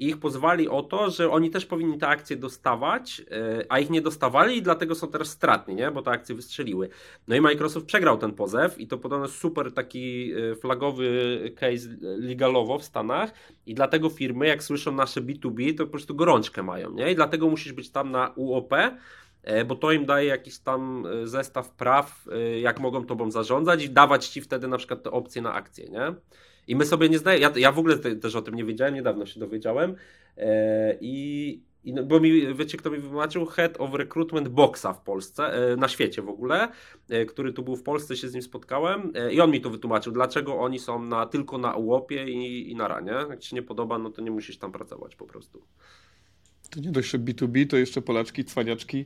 [0.02, 3.89] i ich pozwali o to, że oni też powinni te akcje dostawać, e, a ich
[3.89, 5.91] nie dostawali i dlatego są teraz stratni, nie?
[5.91, 6.89] bo te akcje wystrzeliły.
[7.28, 12.80] No i Microsoft przegrał ten pozew i to podobno super taki e, flagowy case legalowo
[12.80, 13.34] w Stanach
[13.66, 17.12] i dlatego firmy jak słyszą nasze B2B to po prostu gorączkę mają nie?
[17.12, 18.74] i dlatego musisz być tam na UOP,
[19.43, 22.26] e, bo to im daje jakiś tam zestaw praw,
[22.62, 26.14] jak mogą tobą zarządzać i dawać ci wtedy na przykład te opcje na akcje, nie?
[26.68, 28.93] I my sobie nie zdajemy, ja, ja w ogóle te, też o tym nie wiedziałem,
[28.93, 29.95] niedawno się dowiedziałem
[30.38, 33.45] e, i, i no, bo mi, wiecie kto mi wytłumaczył?
[33.45, 36.70] Head of Recruitment Boxa w Polsce, e, na świecie w ogóle,
[37.09, 39.70] e, który tu był w Polsce, się z nim spotkałem e, i on mi to
[39.70, 43.12] wytłumaczył, dlaczego oni są na, tylko na ułopie i, i na ranie.
[43.12, 45.62] Jak ci się nie podoba, no to nie musisz tam pracować po prostu.
[46.70, 49.05] To nie dość, że B2B, to jeszcze Polaczki, cwaniaczki.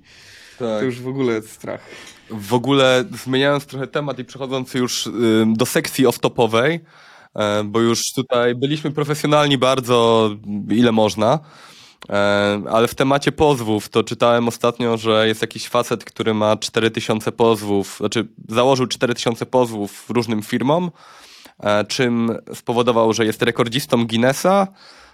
[0.60, 0.80] Tak.
[0.80, 1.82] To już w ogóle jest strach.
[2.30, 5.10] W ogóle zmieniając trochę temat i przechodząc już
[5.56, 6.80] do sekcji off-topowej,
[7.66, 10.30] bo już tutaj byliśmy profesjonalni bardzo,
[10.70, 11.40] ile można.
[12.10, 17.32] E, ale w temacie pozwów to czytałem ostatnio, że jest jakiś facet, który ma 4000
[17.32, 20.92] pozwów, znaczy założył 4000 pozwów różnym firmom,
[21.60, 24.68] e, czym spowodował, że jest rekordzistą Guinnessa.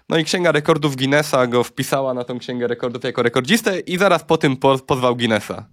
[0.09, 4.23] No i Księga Rekordów Guinnessa go wpisała na tą Księgę Rekordów jako rekordzistę i zaraz
[4.23, 4.57] po tym
[4.87, 5.65] pozwał Guinnessa.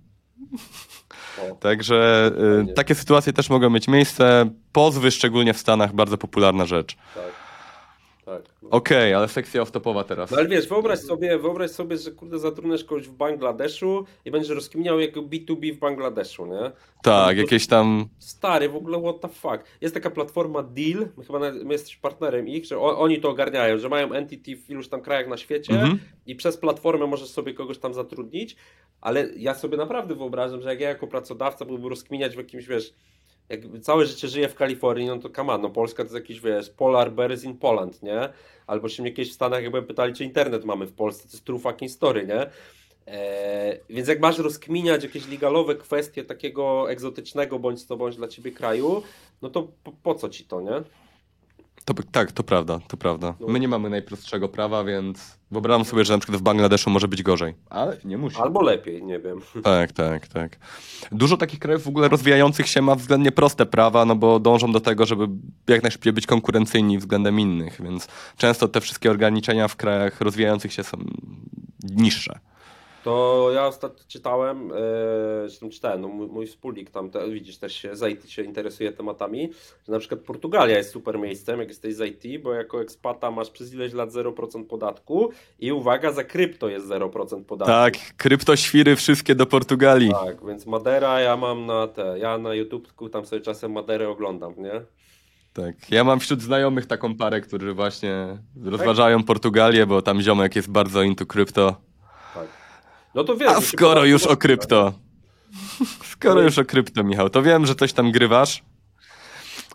[1.61, 2.30] Także
[2.70, 4.51] y, takie sytuacje też mogą mieć miejsce.
[4.72, 6.97] Pozwy, szczególnie w Stanach, bardzo popularna rzecz.
[7.14, 7.38] Tak.
[8.29, 8.43] Tak.
[8.62, 8.70] No.
[8.70, 10.31] Okej, okay, ale sekcja off-topowa teraz.
[10.31, 14.51] No ale wiesz, wyobraź sobie, wyobraź sobie, że kurde zatrudniasz kogoś w Bangladeszu i będziesz
[14.51, 16.70] rozkminiał jako B2B w Bangladeszu, nie?
[17.03, 18.09] Tak, no, jakieś tam...
[18.18, 19.64] Stary, w ogóle what the fuck.
[19.81, 23.89] Jest taka platforma Deal, my chyba my jesteśmy partnerem ich, że oni to ogarniają, że
[23.89, 25.99] mają entity w iluś tam krajach na świecie mhm.
[26.26, 28.57] i przez platformę możesz sobie kogoś tam zatrudnić,
[29.01, 32.95] ale ja sobie naprawdę wyobrażam, że jak ja jako pracodawca byłbym rozkminiać w jakimś, wiesz,
[33.49, 36.70] jak całe życie żyję w Kalifornii, no to come no Polska to jest jakiś, wiesz,
[36.70, 38.28] Polar Bears in Poland, nie?
[38.66, 41.44] Albo się mnie kiedyś w Stanach jakby pytali, czy internet mamy w Polsce, to jest
[41.44, 42.46] true fucking story, nie?
[43.07, 48.53] Eee, więc jak masz rozkminiać jakieś legalowe kwestie takiego egzotycznego bądź to bądź dla ciebie
[48.53, 49.03] kraju,
[49.42, 50.82] no to po, po co ci to, nie?
[51.89, 53.34] To, tak, to prawda, to prawda.
[53.41, 53.49] No.
[53.49, 57.22] My nie mamy najprostszego prawa, więc wyobrażam sobie, że na przykład w Bangladeszu może być
[57.22, 57.55] gorzej.
[57.70, 58.36] Ale nie musi.
[58.36, 59.41] Albo lepiej, nie wiem.
[59.62, 60.59] Tak, tak, tak.
[61.12, 64.80] Dużo takich krajów w ogóle rozwijających się ma względnie proste prawa, no bo dążą do
[64.80, 65.28] tego, żeby
[65.68, 70.84] jak najszybciej być konkurencyjni względem innych, więc często te wszystkie ograniczenia w krajach rozwijających się
[70.84, 70.99] są
[71.82, 72.39] niższe.
[73.05, 74.72] To ja ostatnio czytałem,
[75.62, 78.92] yy, czytałem, no mój, mój wspólnik tam, te, widzisz, też się z IT się interesuje
[78.92, 79.51] tematami,
[79.86, 83.51] że na przykład Portugalia jest super miejscem, jak jesteś z IT, bo jako ekspata masz
[83.51, 87.72] przez ileś lat 0% podatku i uwaga, za krypto jest 0% podatku.
[87.72, 90.11] Tak, kryptoświry wszystkie do Portugalii.
[90.11, 94.55] Tak, więc Madera ja mam na te, ja na YouTubeku tam sobie czasem Maderę oglądam,
[94.57, 94.82] nie?
[95.53, 100.70] Tak, ja mam wśród znajomych taką parę, którzy właśnie rozważają Portugalię, bo tam ziomek jest
[100.70, 101.88] bardzo into krypto.
[103.19, 103.49] No to wiesz.
[103.49, 104.93] A skoro już o krypto.
[106.05, 108.62] Skoro już o krypto, Michał, to wiem, że coś tam grywasz.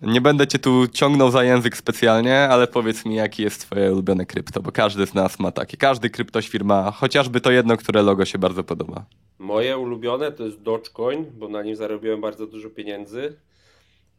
[0.02, 4.26] Nie będę cię tu ciągnął za język specjalnie, ale powiedz mi, jakie jest twoje ulubione
[4.26, 5.78] krypto, bo każdy z nas ma takie.
[5.78, 9.06] Każdy kryptoświr ma chociażby to jedno, które logo się bardzo podoba.
[9.40, 13.38] Moje ulubione to jest Dogecoin, bo na nim zarobiłem bardzo dużo pieniędzy.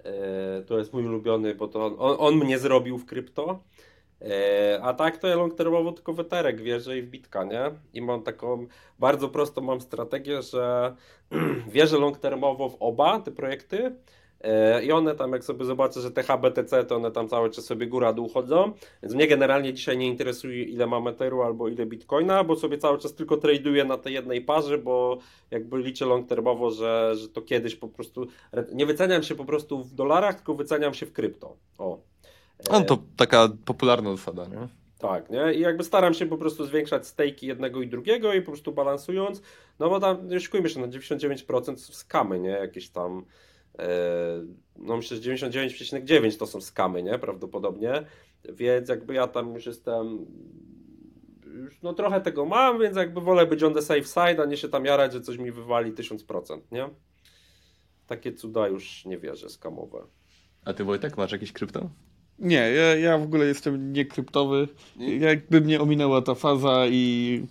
[0.04, 3.62] E, to jest mój ulubiony, bo to on, on, on mnie zrobił w krypto.
[4.24, 7.70] E, a tak to ja long termowo tylko w Eterek wierzę i w Bitka, nie?
[7.94, 8.66] I mam taką,
[8.98, 10.94] bardzo prostą mam strategię, że
[11.74, 13.92] wierzę long termowo w oba te projekty,
[14.44, 17.64] E, I one tam, jak sobie zobaczę, że te HBTC, to one tam cały czas
[17.64, 18.72] sobie góra-dół chodzą.
[19.02, 22.98] Więc mnie generalnie dzisiaj nie interesuje, ile mam Etheru albo ile Bitcoina, bo sobie cały
[22.98, 25.18] czas tylko traduję na tej jednej parze, bo
[25.50, 28.26] jakby liczę long termowo, że, że to kiedyś po prostu.
[28.72, 31.56] Nie wyceniam się po prostu w dolarach, tylko wyceniam się w krypto.
[31.78, 32.13] O.
[32.72, 34.68] No to taka popularna zasada, nie?
[34.98, 35.54] Tak, nie?
[35.54, 39.42] I jakby staram się po prostu zwiększać stejki jednego i drugiego i po prostu balansując,
[39.78, 42.50] no bo tam, nie oszukujmy się, na 99% skamy, nie?
[42.50, 43.24] Jakieś tam
[43.78, 43.88] E,
[44.76, 47.18] no myślę, że 99,9 to są skamy, nie?
[47.18, 48.04] Prawdopodobnie.
[48.44, 50.26] Więc jakby ja tam już jestem
[51.46, 54.56] już no trochę tego mam, więc jakby wolę być on the safe side, a nie
[54.56, 56.88] się tam jarać, że coś mi wywali 1000%, nie?
[58.06, 60.06] Takie cuda już nie wierzę skamowe.
[60.64, 61.90] A ty Wojtek, masz jakieś krypto?
[62.38, 64.68] Nie, ja, ja w ogóle jestem niekryptowy.
[65.20, 67.46] Jakby mnie ominęła ta faza i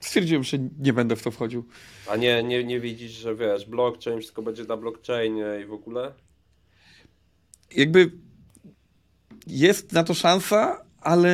[0.00, 1.64] stwierdziłem, że nie będę w to wchodził.
[2.10, 6.12] A nie, nie, nie widzisz, że wiesz, blockchain, wszystko będzie na blockchainie i w ogóle?
[7.76, 8.10] Jakby
[9.46, 11.32] jest na to szansa, ale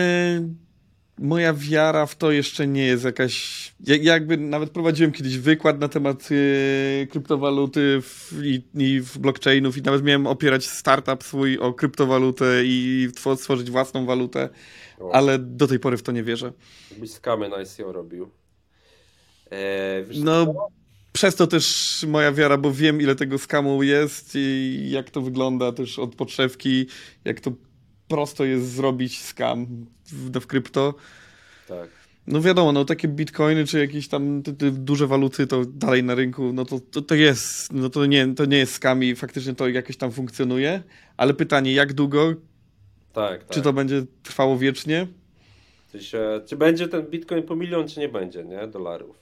[1.19, 3.75] moja wiara w to jeszcze nie jest jakaś.
[3.81, 9.83] Jakby nawet prowadziłem kiedyś wykład na temat y, kryptowaluty w, i, i w blockchainów, i
[9.83, 14.49] nawet miałem opierać startup swój o kryptowalutę i stworzyć własną walutę,
[14.99, 15.13] o.
[15.15, 16.53] ale do tej pory w to nie wierzę.
[16.99, 18.31] Byś skamy na ICO robił.
[19.51, 20.69] E, no, co?
[21.13, 25.73] przez to też moja wiara, bo wiem ile tego skamu jest i jak to wygląda
[25.73, 26.87] też od podszewki,
[27.25, 27.53] jak to
[28.09, 29.67] prosto jest zrobić skam
[30.07, 30.95] w, w krypto.
[31.69, 31.89] Tak.
[32.27, 36.15] No wiadomo, no takie bitcoiny czy jakieś tam te, te duże waluty to dalej na
[36.15, 39.55] rynku, no to, to, to jest, no to nie, to nie jest skam i faktycznie
[39.55, 40.83] to jakoś tam funkcjonuje,
[41.17, 42.35] ale pytanie jak długo?
[43.13, 43.55] Tak, tak.
[43.55, 45.07] Czy to będzie trwało wiecznie?
[46.01, 48.67] Się, czy będzie ten bitcoin po milion, czy nie będzie, nie?
[48.67, 49.17] Dolarów.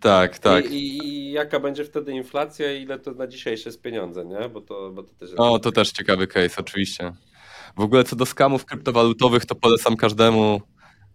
[0.00, 0.70] Tak, tak.
[0.70, 4.48] I, i, I, jaka będzie wtedy inflacja i ile to na dzisiejsze jest pieniądze, nie?
[4.48, 5.40] Bo to, bo to też jest...
[5.40, 7.12] O, to też ciekawy case, oczywiście.
[7.76, 10.60] W ogóle co do skamów kryptowalutowych, to polecam każdemu.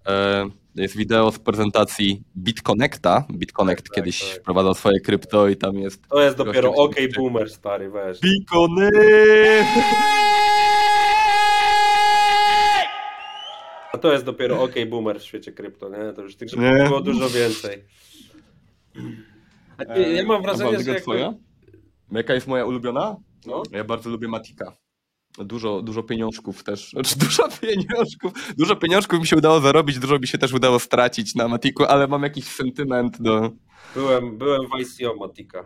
[0.07, 0.45] E,
[0.75, 3.25] jest wideo z prezentacji BitConnecta.
[3.31, 4.39] BitConnect tak, kiedyś tak, tak.
[4.39, 6.07] wprowadzał swoje krypto i tam jest...
[6.07, 8.19] To jest dopiero OK Boomer, stary, weź.
[8.19, 9.67] BitConnect!
[13.93, 16.13] A to jest dopiero OK Boomer w świecie krypto, nie?
[16.13, 17.83] To już tych rzeczy było dużo więcej.
[20.15, 20.95] Ja mam wrażenie, że...
[20.95, 21.33] Twoja?
[22.11, 23.15] Jaka jest moja ulubiona?
[23.45, 23.63] No.
[23.71, 24.77] Ja bardzo lubię Matika.
[25.45, 26.89] Dużo, dużo pieniążków też.
[26.93, 28.33] Znaczy, dużo pieniążków.
[28.57, 32.07] Dużo pieniążków mi się udało zarobić, dużo mi się też udało stracić na Matiku, ale
[32.07, 33.51] mam jakiś sentyment do.
[33.95, 35.65] Byłem, byłem w ICO Matika.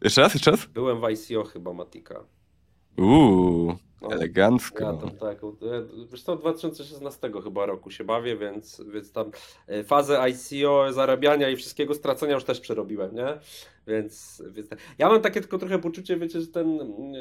[0.00, 0.66] Jeszcze raz, jeszcze raz?
[0.66, 2.24] Byłem w ICO chyba Matika.
[2.96, 3.78] Uuu.
[4.02, 4.84] No, Elegancko.
[4.84, 5.38] Ja tam tak,
[6.08, 9.30] zresztą 2016 chyba roku się bawię, więc, więc tam
[9.66, 13.38] e, fazę ICO, zarabiania i wszystkiego stracenia już też przerobiłem, nie?
[13.86, 14.68] Więc, więc
[14.98, 16.78] ja mam takie tylko trochę poczucie, wiecie, że, ten,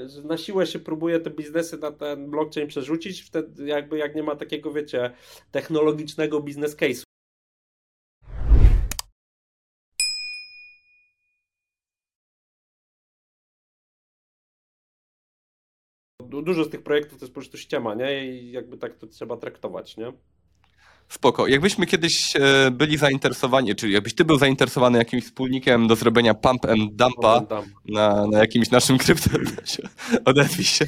[0.07, 4.23] że na siłę się próbuje te biznesy na ten blockchain przerzucić, wtedy jakby jak nie
[4.23, 5.11] ma takiego, wiecie,
[5.51, 7.10] technologicznego biznes case'u.
[16.41, 18.25] Dużo z tych projektów to jest po prostu ściema, nie?
[18.25, 20.13] I jakby tak to trzeba traktować, nie?
[21.09, 21.47] Spoko.
[21.47, 26.65] Jakbyśmy kiedyś e, byli zainteresowani, czyli jakbyś ty był zainteresowany jakimś wspólnikiem do zrobienia pump
[26.65, 27.65] and dumpa dump.
[27.85, 29.29] na, na jakimś naszym krypto,
[30.25, 30.85] odezwij się.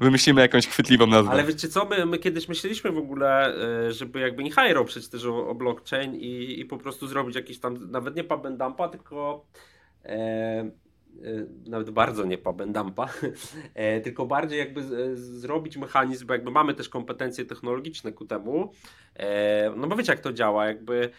[0.00, 1.30] Wymyślimy jakąś chwytliwą nazwę.
[1.30, 3.54] Ale wiecie co, my, my kiedyś myśleliśmy w ogóle,
[3.86, 7.58] e, żeby jakby nie hajrał przecież o, o blockchain i, i po prostu zrobić jakiś
[7.58, 9.46] tam, nawet nie pump and dumpa, tylko
[10.04, 10.70] E,
[11.66, 13.08] nawet bardzo nie pabendampa,
[13.74, 14.82] e, tylko bardziej jakby
[15.16, 18.72] zrobić mechanizm, bo jakby mamy też kompetencje technologiczne ku temu,
[19.16, 21.10] e, no bo wiecie jak to działa, jakby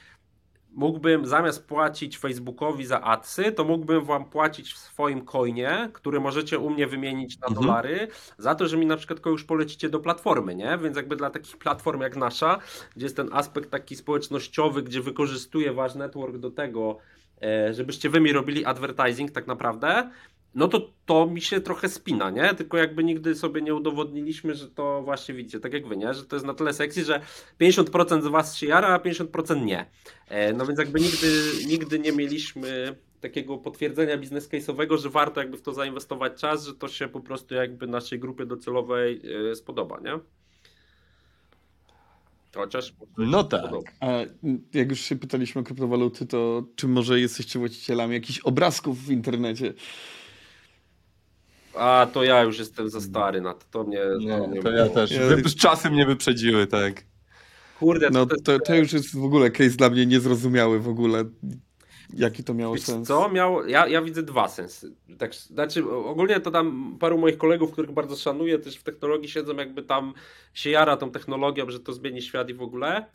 [0.75, 6.59] mógłbym zamiast płacić Facebookowi za adsy, to mógłbym wam płacić w swoim coinie, który możecie
[6.59, 7.65] u mnie wymienić na mhm.
[7.65, 10.77] dolary, za to, że mi na przykład już polecicie do platformy, nie?
[10.77, 12.59] Więc jakby dla takich platform jak nasza,
[12.95, 17.14] gdzie jest ten aspekt taki społecznościowy, gdzie wykorzystuję wasz network do tego, E,
[17.71, 20.09] żebyście wy mi robili advertising tak naprawdę,
[20.55, 22.53] no to to mi się trochę spina, nie?
[22.53, 26.13] Tylko jakby nigdy sobie nie udowodniliśmy, że to właśnie widzicie, tak jak wy, nie?
[26.13, 27.21] Że to jest na tyle sexy, że
[27.61, 29.85] 50% z was się jara, a 50% nie.
[30.27, 31.27] E, no więc jakby nigdy,
[31.67, 36.75] nigdy nie mieliśmy takiego potwierdzenia biznes case'owego, że warto jakby w to zainwestować czas, że
[36.75, 39.21] to się po prostu jakby naszej grupie docelowej
[39.51, 40.19] e, spodoba, nie?
[42.55, 42.93] Chociaż.
[43.17, 43.63] No tak.
[43.99, 44.07] A
[44.73, 49.73] jak już się pytaliśmy o kryptowaluty, to czy może jesteście właścicielami jakichś obrazków w internecie?
[51.75, 53.99] A, to ja już jestem za stary na to, to mnie...
[54.19, 55.11] Nie, mnie to ja też.
[55.11, 57.05] Ja- Wy- Czasy mnie wyprzedziły, tak.
[57.79, 61.23] Kurde, No to, to, to już jest w ogóle case dla mnie niezrozumiały w ogóle,
[62.13, 63.07] jaki to miało Wiesz sens.
[63.07, 64.91] co, miał, ja, ja widzę dwa sensy.
[65.17, 69.55] Tak, znaczy, ogólnie to tam paru moich kolegów, których bardzo szanuję, też w technologii siedzą,
[69.55, 70.13] jakby tam
[70.53, 73.05] się jara tą technologią, że to zmieni świat i w ogóle.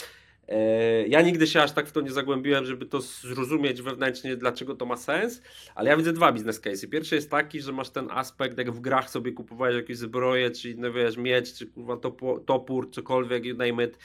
[0.48, 4.74] E, Ja nigdy się aż tak w to nie zagłębiłem, żeby to zrozumieć wewnętrznie, dlaczego
[4.74, 5.42] to ma sens,
[5.74, 6.88] ale ja widzę dwa biznes case'y.
[6.88, 10.70] Pierwszy jest taki, że masz ten aspekt, jak w grach sobie kupowałeś jakieś zbroje, czy
[10.70, 13.98] inne, wiesz, miecz, czy kurwa topo- topór, cokolwiek, you name it.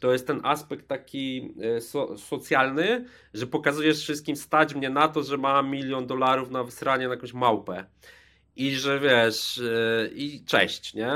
[0.00, 5.22] To jest ten aspekt taki e, so, socjalny, że pokazujesz wszystkim, stać mnie na to,
[5.22, 7.84] że mam milion dolarów na wysranie na jakąś małpę.
[8.56, 11.14] I że wiesz, yy, i cześć, nie?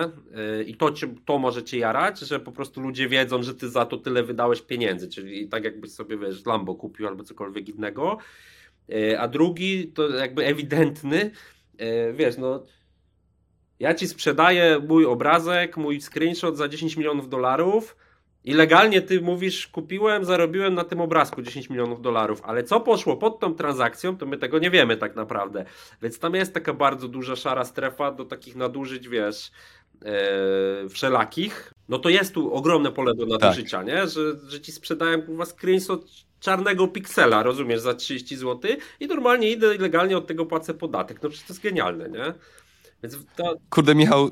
[0.59, 3.69] Yy, I to, cię, to może cię jarać, że po prostu ludzie wiedzą, że ty
[3.69, 8.19] za to tyle wydałeś pieniędzy, czyli tak jakbyś sobie, wiesz, Lambo kupił albo cokolwiek innego.
[9.19, 11.31] A drugi to jakby ewidentny,
[12.15, 12.65] wiesz, no
[13.81, 17.97] ja ci sprzedaję mój obrazek, mój screenshot za 10 milionów dolarów
[18.47, 23.17] i legalnie ty mówisz, kupiłem, zarobiłem na tym obrazku 10 milionów dolarów, ale co poszło
[23.17, 25.65] pod tą transakcją, to my tego nie wiemy tak naprawdę.
[26.03, 29.51] Więc tam jest taka bardzo duża szara strefa do takich nadużyć, wiesz,
[30.05, 31.73] e, wszelakich.
[31.89, 34.07] No to jest tu ogromne pole do nadużycia, nie?
[34.07, 36.07] Że, że ci sprzedają kurwa screenshot
[36.41, 38.71] czarnego piksela, rozumiesz, za 30 zł
[39.01, 41.23] i normalnie idę legalnie od tego płacę podatek.
[41.23, 42.35] No przecież to jest genialne, nie?
[43.03, 43.19] Więc
[43.71, 44.31] Kurde, Michał,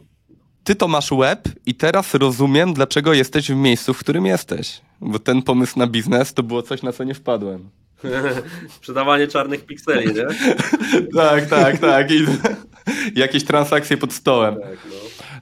[0.64, 4.80] ty to masz web i teraz rozumiem, dlaczego jesteś w miejscu, w którym jesteś.
[5.00, 7.70] Bo ten pomysł na biznes to było coś, na co nie wpadłem.
[8.76, 10.26] sprzedawanie czarnych pikseli, nie?
[11.20, 12.10] tak, tak, tak.
[12.10, 12.26] I
[13.20, 14.54] jakieś transakcje pod stołem.
[14.54, 14.94] Tak, no.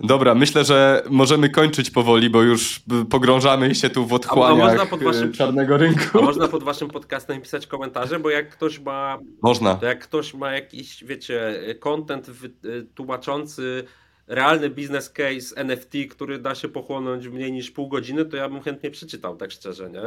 [0.06, 5.02] Dobra, myślę, że możemy kończyć powoli, bo już pogrążamy się tu w otchłaniach można pod
[5.02, 6.18] waszym- czarnego rynku.
[6.18, 9.78] A można pod waszym podcastem pisać komentarze, bo jak ktoś ma, Można.
[9.82, 11.60] jak ktoś ma jakiś, wiecie,
[12.64, 13.84] y, tłumaczący
[14.26, 18.48] realny business case NFT, który da się pochłonąć w mniej niż pół godziny, to ja
[18.48, 20.02] bym chętnie przeczytał, tak szczerze, nie?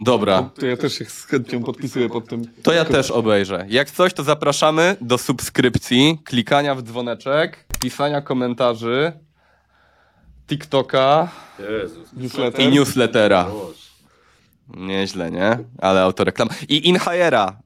[0.00, 2.42] Dobra, To ja też się z chęcią podpisuję pod tym.
[2.62, 3.66] to ja też obejrzę.
[3.68, 9.12] Jak coś, to zapraszamy do subskrypcji, klikania w dzwoneczek, pisania komentarzy,
[10.48, 11.28] TikToka
[11.80, 12.12] Jezus.
[12.12, 12.60] Newsletter.
[12.60, 13.50] i newslettera.
[14.76, 15.58] Nieźle, nie?
[15.78, 16.48] Ale autoreklam.
[16.68, 17.60] I Inhajera.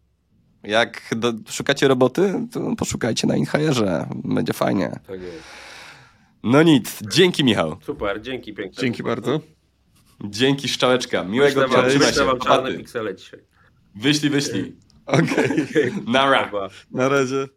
[0.68, 4.06] Jak do, szukacie roboty, to poszukajcie na Inhajerze.
[4.24, 5.00] Będzie fajnie.
[5.06, 5.42] Tak jest.
[6.42, 6.98] No nic.
[7.12, 7.76] Dzięki, Michał.
[7.82, 8.80] Super, dzięki pięknie.
[8.80, 9.40] Dzięki bardzo.
[10.24, 11.24] Dzięki, szczałeczka.
[11.24, 11.82] Miłego dnia.
[11.82, 13.40] wyślę wam czarne piksele dzisiaj.
[13.94, 14.76] Wyślij, wyślij.
[15.06, 16.44] Okej, Nara.
[16.44, 16.68] Dobra.
[16.90, 17.48] na razie.